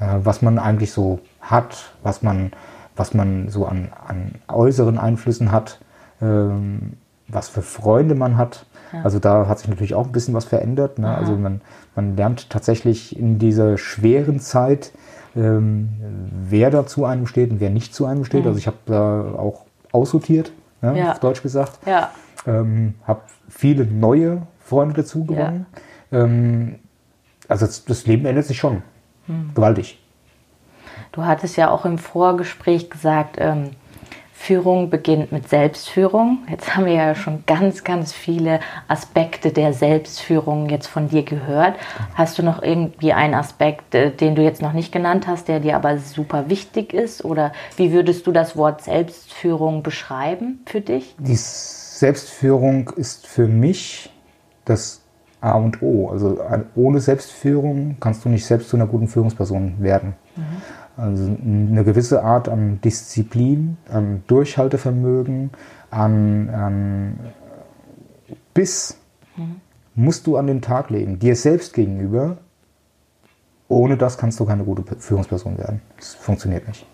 [0.00, 2.52] Äh, was man eigentlich so hat, was man,
[2.96, 5.78] was man so an, an äußeren Einflüssen hat,
[6.20, 6.94] ähm,
[7.28, 8.66] was für Freunde man hat.
[8.92, 9.02] Ja.
[9.02, 10.98] Also da hat sich natürlich auch ein bisschen was verändert.
[10.98, 11.14] Ne?
[11.14, 11.60] Also man,
[11.94, 14.92] man lernt tatsächlich in dieser schweren Zeit,
[15.36, 15.90] ähm,
[16.48, 18.42] wer da zu einem steht und wer nicht zu einem steht.
[18.42, 18.48] Mhm.
[18.48, 20.98] Also ich habe da auch aussortiert, ne?
[20.98, 21.12] ja.
[21.12, 21.78] auf Deutsch gesagt.
[21.86, 22.10] Ja.
[22.46, 25.66] Ähm, habe viele neue Freunde dazu gewonnen.
[26.10, 26.24] Ja.
[26.24, 26.76] Ähm,
[27.48, 28.82] also das, das, Leben ändert sich schon.
[29.30, 29.54] Mhm.
[29.54, 29.98] Gewaltig.
[31.12, 33.70] Du hattest ja auch im Vorgespräch gesagt, ähm,
[34.32, 36.38] Führung beginnt mit Selbstführung.
[36.50, 41.76] Jetzt haben wir ja schon ganz, ganz viele Aspekte der Selbstführung jetzt von dir gehört.
[42.14, 45.60] Hast du noch irgendwie einen Aspekt, äh, den du jetzt noch nicht genannt hast, der
[45.60, 47.22] dir aber super wichtig ist?
[47.22, 51.14] Oder wie würdest du das Wort Selbstführung beschreiben für dich?
[51.18, 54.10] Die Selbstführung ist für mich
[54.64, 55.02] das
[55.40, 56.08] A und O.
[56.10, 56.38] Also
[56.74, 60.14] ohne Selbstführung kannst du nicht selbst zu einer guten Führungsperson werden.
[60.36, 60.42] Mhm.
[60.96, 65.50] Also eine gewisse Art an Disziplin, an Durchhaltevermögen,
[65.90, 67.20] an, an
[68.52, 68.98] Biss
[69.36, 69.56] mhm.
[69.94, 72.38] musst du an den Tag legen, dir selbst gegenüber.
[73.68, 75.80] Ohne das kannst du keine gute Führungsperson werden.
[75.96, 76.84] Das funktioniert nicht.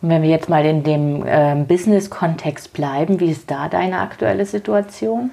[0.00, 4.46] Und wenn wir jetzt mal in dem äh, Business-Kontext bleiben, wie ist da deine aktuelle
[4.46, 5.30] Situation?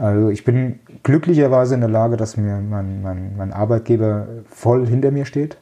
[0.00, 5.10] Also ich bin glücklicherweise in der Lage, dass mir mein, mein, mein Arbeitgeber voll hinter
[5.10, 5.58] mir steht.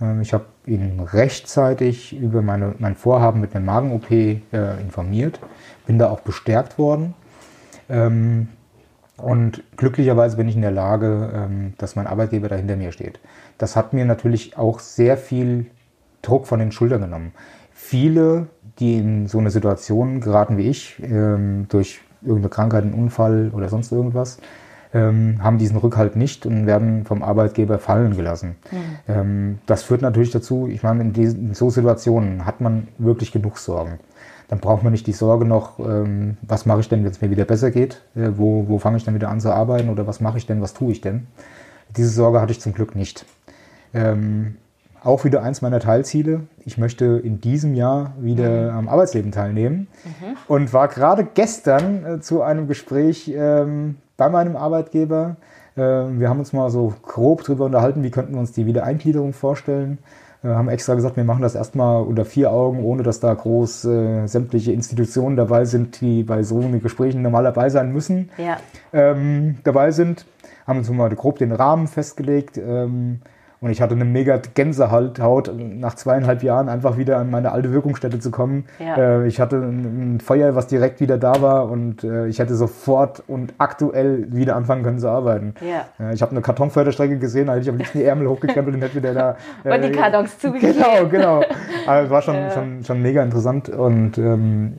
[0.00, 4.40] Ähm, ich habe ihn rechtzeitig über meine, mein Vorhaben mit einer Magen-OP äh,
[4.80, 5.40] informiert,
[5.86, 7.14] bin da auch bestärkt worden.
[7.88, 8.48] Ähm,
[9.16, 13.20] und glücklicherweise bin ich in der Lage, ähm, dass mein Arbeitgeber da hinter mir steht.
[13.58, 15.66] Das hat mir natürlich auch sehr viel
[16.22, 17.32] Druck von den Schultern genommen.
[17.72, 18.46] Viele,
[18.78, 23.68] die in so eine Situation geraten wie ich, ähm, durch irgendeine Krankheit, einen Unfall oder
[23.68, 24.38] sonst irgendwas,
[24.94, 28.56] ähm, haben diesen Rückhalt nicht und werden vom Arbeitgeber fallen gelassen.
[28.70, 28.78] Mhm.
[29.08, 33.32] Ähm, das führt natürlich dazu, ich meine, in, diesen, in so Situationen hat man wirklich
[33.32, 33.98] genug Sorgen.
[34.48, 37.30] Dann braucht man nicht die Sorge noch, ähm, was mache ich denn, wenn es mir
[37.30, 38.02] wieder besser geht?
[38.14, 39.88] Äh, wo wo fange ich denn wieder an zu arbeiten?
[39.88, 41.26] Oder was mache ich denn, was tue ich denn?
[41.96, 43.24] Diese Sorge hatte ich zum Glück nicht.
[43.94, 44.56] Ähm,
[45.04, 46.42] auch wieder eins meiner Teilziele.
[46.64, 48.78] Ich möchte in diesem Jahr wieder mhm.
[48.78, 50.36] am Arbeitsleben teilnehmen mhm.
[50.48, 55.36] und war gerade gestern äh, zu einem Gespräch ähm, bei meinem Arbeitgeber.
[55.76, 59.32] Äh, wir haben uns mal so grob darüber unterhalten, wie könnten wir uns die Wiedereingliederung
[59.32, 59.98] vorstellen.
[60.42, 63.32] Wir äh, haben extra gesagt, wir machen das erstmal unter vier Augen, ohne dass da
[63.32, 68.58] groß äh, sämtliche Institutionen dabei sind, die bei so Gesprächen normal dabei sein müssen, ja.
[68.92, 70.26] ähm, dabei sind.
[70.66, 72.56] Haben uns mal grob den Rahmen festgelegt.
[72.56, 73.20] Ähm,
[73.62, 75.20] und ich hatte eine mega Gänsehaut,
[75.56, 78.64] nach zweieinhalb Jahren einfach wieder an meine alte Wirkungsstätte zu kommen.
[78.80, 78.96] Ja.
[78.96, 83.22] Äh, ich hatte ein Feuer, was direkt wieder da war und äh, ich hätte sofort
[83.28, 85.54] und aktuell wieder anfangen können zu arbeiten.
[85.60, 85.86] Ja.
[86.04, 88.82] Äh, ich habe eine Kartonförderstrecke gesehen, da hätte ich am liebsten die Ärmel hochgekrempelt und
[88.82, 89.36] hätte wieder da...
[89.64, 90.72] und die Kartons zugegeben.
[90.82, 91.42] Genau, genau.
[91.86, 92.50] Also es war schon, ja.
[92.50, 94.78] schon, schon mega interessant und ähm,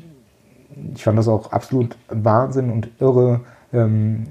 [0.93, 4.25] ich fand das auch absolut Wahnsinn und irre, ähm,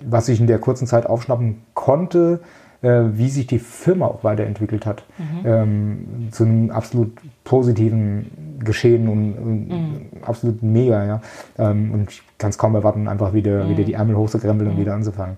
[0.00, 2.44] was ich in der kurzen Zeit aufschnappen konnte äh,
[2.86, 5.04] wie sich die Firma auch weiterentwickelt hat.
[5.18, 5.46] Mhm.
[5.46, 7.12] Ähm, zu einem absolut
[7.44, 10.06] positiven Geschehen und, und mhm.
[10.22, 11.04] absolut mega.
[11.04, 11.20] Ja?
[11.58, 13.70] Ähm, und ich kann es kaum erwarten, einfach wieder, mhm.
[13.70, 14.80] wieder die Ärmel hochzukrempeln und mhm.
[14.80, 15.36] wieder anzufangen.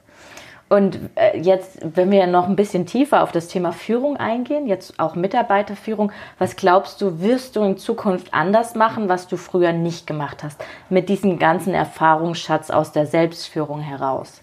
[0.69, 5.01] Und äh, jetzt, wenn wir noch ein bisschen tiefer auf das Thema Führung eingehen, jetzt
[5.01, 10.07] auch Mitarbeiterführung, was glaubst du, wirst du in Zukunft anders machen, was du früher nicht
[10.07, 14.43] gemacht hast, mit diesem ganzen Erfahrungsschatz aus der Selbstführung heraus?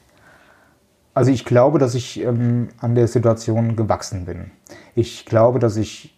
[1.15, 4.51] Also ich glaube, dass ich ähm, an der Situation gewachsen bin.
[4.95, 6.13] Ich glaube, dass ich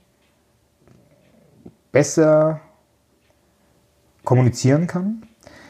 [1.92, 2.62] besser
[4.24, 5.22] kommunizieren kann.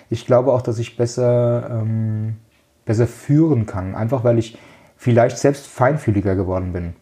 [0.09, 2.37] Ich glaube auch, dass ich besser, ähm,
[2.85, 4.57] besser führen kann, einfach weil ich
[4.95, 6.95] vielleicht selbst feinfühliger geworden bin.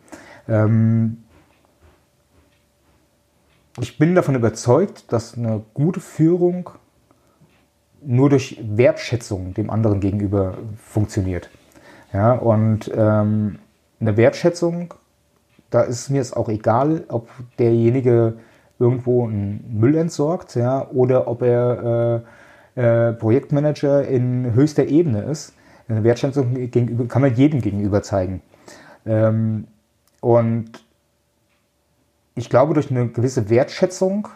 [0.48, 1.24] Ähm,
[3.80, 6.72] ich bin davon überzeugt, dass eine gute Führung
[8.02, 11.52] nur durch Wertschätzung dem anderen gegenüber funktioniert.
[12.16, 13.60] Ja, und ähm,
[14.00, 14.94] eine Wertschätzung,
[15.70, 17.28] da ist mir es auch egal, ob
[17.60, 18.36] derjenige
[18.80, 22.24] irgendwo einen Müll entsorgt ja, oder ob er
[22.76, 25.56] äh, äh, Projektmanager in höchster Ebene ist.
[25.90, 28.42] Eine Wertschätzung gegenüber, kann man jedem gegenüber zeigen.
[29.06, 29.68] Ähm,
[30.22, 30.72] und
[32.36, 34.30] ich glaube, durch eine gewisse Wertschätzung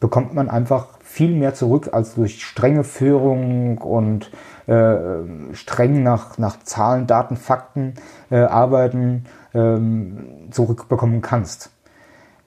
[0.00, 4.30] bekommt man einfach viel mehr zurück als durch strenge Führung und
[4.66, 7.94] äh, streng nach, nach Zahlen, Daten, Fakten
[8.30, 11.70] äh, arbeiten ähm, zurückbekommen kannst.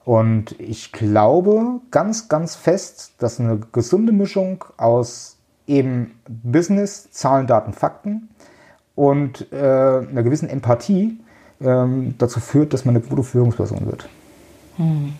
[0.04, 7.72] Und ich glaube ganz, ganz fest, dass eine gesunde Mischung aus eben Business, Zahlen, Daten,
[7.72, 8.28] Fakten
[8.94, 11.18] und äh, einer gewissen Empathie
[11.60, 14.08] ähm, dazu führt, dass man eine gute Führungsperson wird.
[14.76, 15.14] Hm.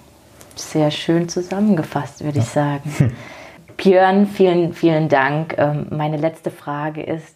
[0.55, 2.45] Sehr schön zusammengefasst, würde ja.
[2.45, 3.13] ich sagen.
[3.83, 5.57] Björn, vielen, vielen Dank.
[5.57, 7.35] Ähm, meine letzte Frage ist,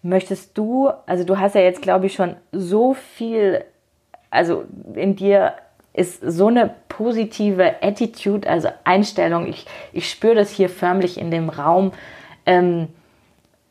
[0.00, 3.64] möchtest du, also du hast ja jetzt, glaube ich, schon so viel,
[4.30, 4.64] also
[4.94, 5.54] in dir
[5.92, 9.48] ist so eine positive Attitude, also Einstellung.
[9.48, 11.90] Ich, ich spüre das hier förmlich in dem Raum.
[12.44, 12.86] Ähm,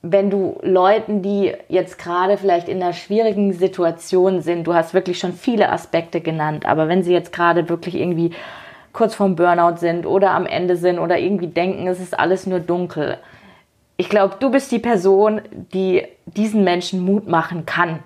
[0.02, 5.18] wenn du Leuten, die jetzt gerade vielleicht in einer schwierigen Situation sind, du hast wirklich
[5.18, 8.32] schon viele Aspekte genannt, aber wenn sie jetzt gerade wirklich irgendwie
[8.96, 12.62] kurz vorm Burnout sind oder am Ende sind oder irgendwie denken, es ist alles nur
[12.62, 13.18] dunkel.
[13.98, 15.42] Ich glaube, du bist die Person,
[15.74, 18.00] die diesen Menschen Mut machen kann.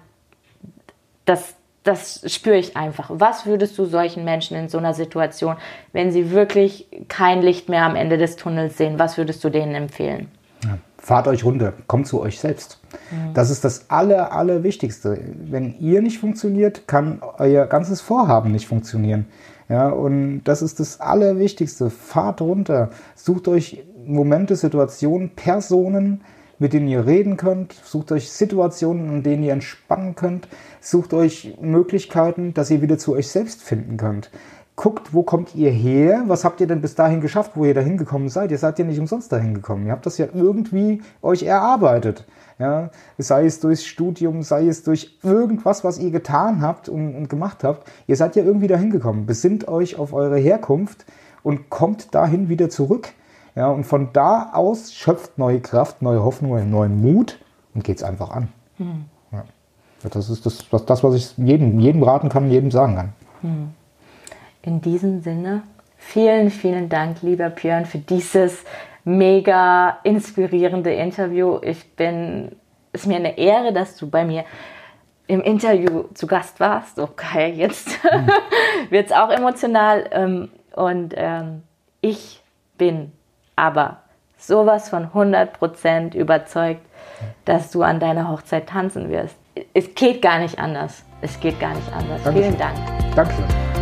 [1.26, 3.12] Das, das spüre ich einfach.
[3.14, 5.58] Was würdest du solchen Menschen in so einer Situation,
[5.94, 9.76] wenn sie wirklich kein Licht mehr am Ende des Tunnels sehen, was würdest du denen
[9.76, 10.32] empfehlen?
[10.64, 12.80] Ja, fahrt euch runter, kommt zu euch selbst.
[13.12, 13.36] Mhm.
[13.36, 15.20] Das ist das Aller, Allerwichtigste.
[15.36, 19.28] Wenn ihr nicht funktioniert, kann euer ganzes Vorhaben nicht funktionieren.
[19.70, 21.92] Ja, und das ist das Allerwichtigste.
[21.92, 26.22] Fahrt runter, sucht euch Momente, Situationen, Personen,
[26.58, 27.74] mit denen ihr reden könnt.
[27.86, 30.48] Sucht euch Situationen, in denen ihr entspannen könnt.
[30.82, 34.32] Sucht euch Möglichkeiten, dass ihr wieder zu euch selbst finden könnt
[34.80, 36.24] guckt, wo kommt ihr her?
[36.28, 38.50] Was habt ihr denn bis dahin geschafft, wo ihr dahin gekommen seid?
[38.50, 39.86] Ihr seid ja nicht umsonst dahin gekommen.
[39.86, 42.24] Ihr habt das ja irgendwie euch erarbeitet.
[42.60, 47.30] Ja, sei es durchs Studium, sei es durch irgendwas, was ihr getan habt und, und
[47.30, 47.92] gemacht habt.
[48.08, 49.26] Ihr seid ja irgendwie dahin gekommen.
[49.26, 51.06] Besinnt euch auf eure Herkunft
[51.44, 53.10] und kommt dahin wieder zurück.
[53.56, 57.38] Ja, und von da aus schöpft neue Kraft, neue Hoffnung, neuen Mut
[57.76, 58.48] und geht es einfach an.
[58.78, 59.06] Hm.
[59.34, 59.44] Ja.
[60.10, 63.14] Das ist das, das, was ich jedem, jedem raten kann, jedem sagen kann.
[63.42, 63.70] Hm.
[64.62, 65.64] In diesem Sinne,
[65.98, 68.64] vielen, vielen Dank, lieber Björn, für dieses
[69.04, 71.60] mega inspirierende Interview.
[71.62, 72.56] Ich bin,
[72.92, 74.44] es ist mir eine Ehre, dass du bei mir
[75.28, 77.00] im Interview zu Gast warst.
[77.00, 78.28] Okay, jetzt mhm.
[78.90, 80.10] wird es auch emotional.
[80.12, 81.64] Ähm, und ähm,
[82.02, 82.42] ich
[82.78, 83.12] bin
[83.56, 83.98] aber
[84.38, 86.82] sowas von 100% überzeugt,
[87.46, 89.38] dass du an deiner Hochzeit tanzen wirst.
[89.74, 91.04] Es geht gar nicht anders.
[91.22, 92.24] Es geht gar nicht anders.
[92.24, 92.44] Dankeschön.
[92.44, 93.16] Vielen Dank.
[93.16, 93.79] Dankeschön.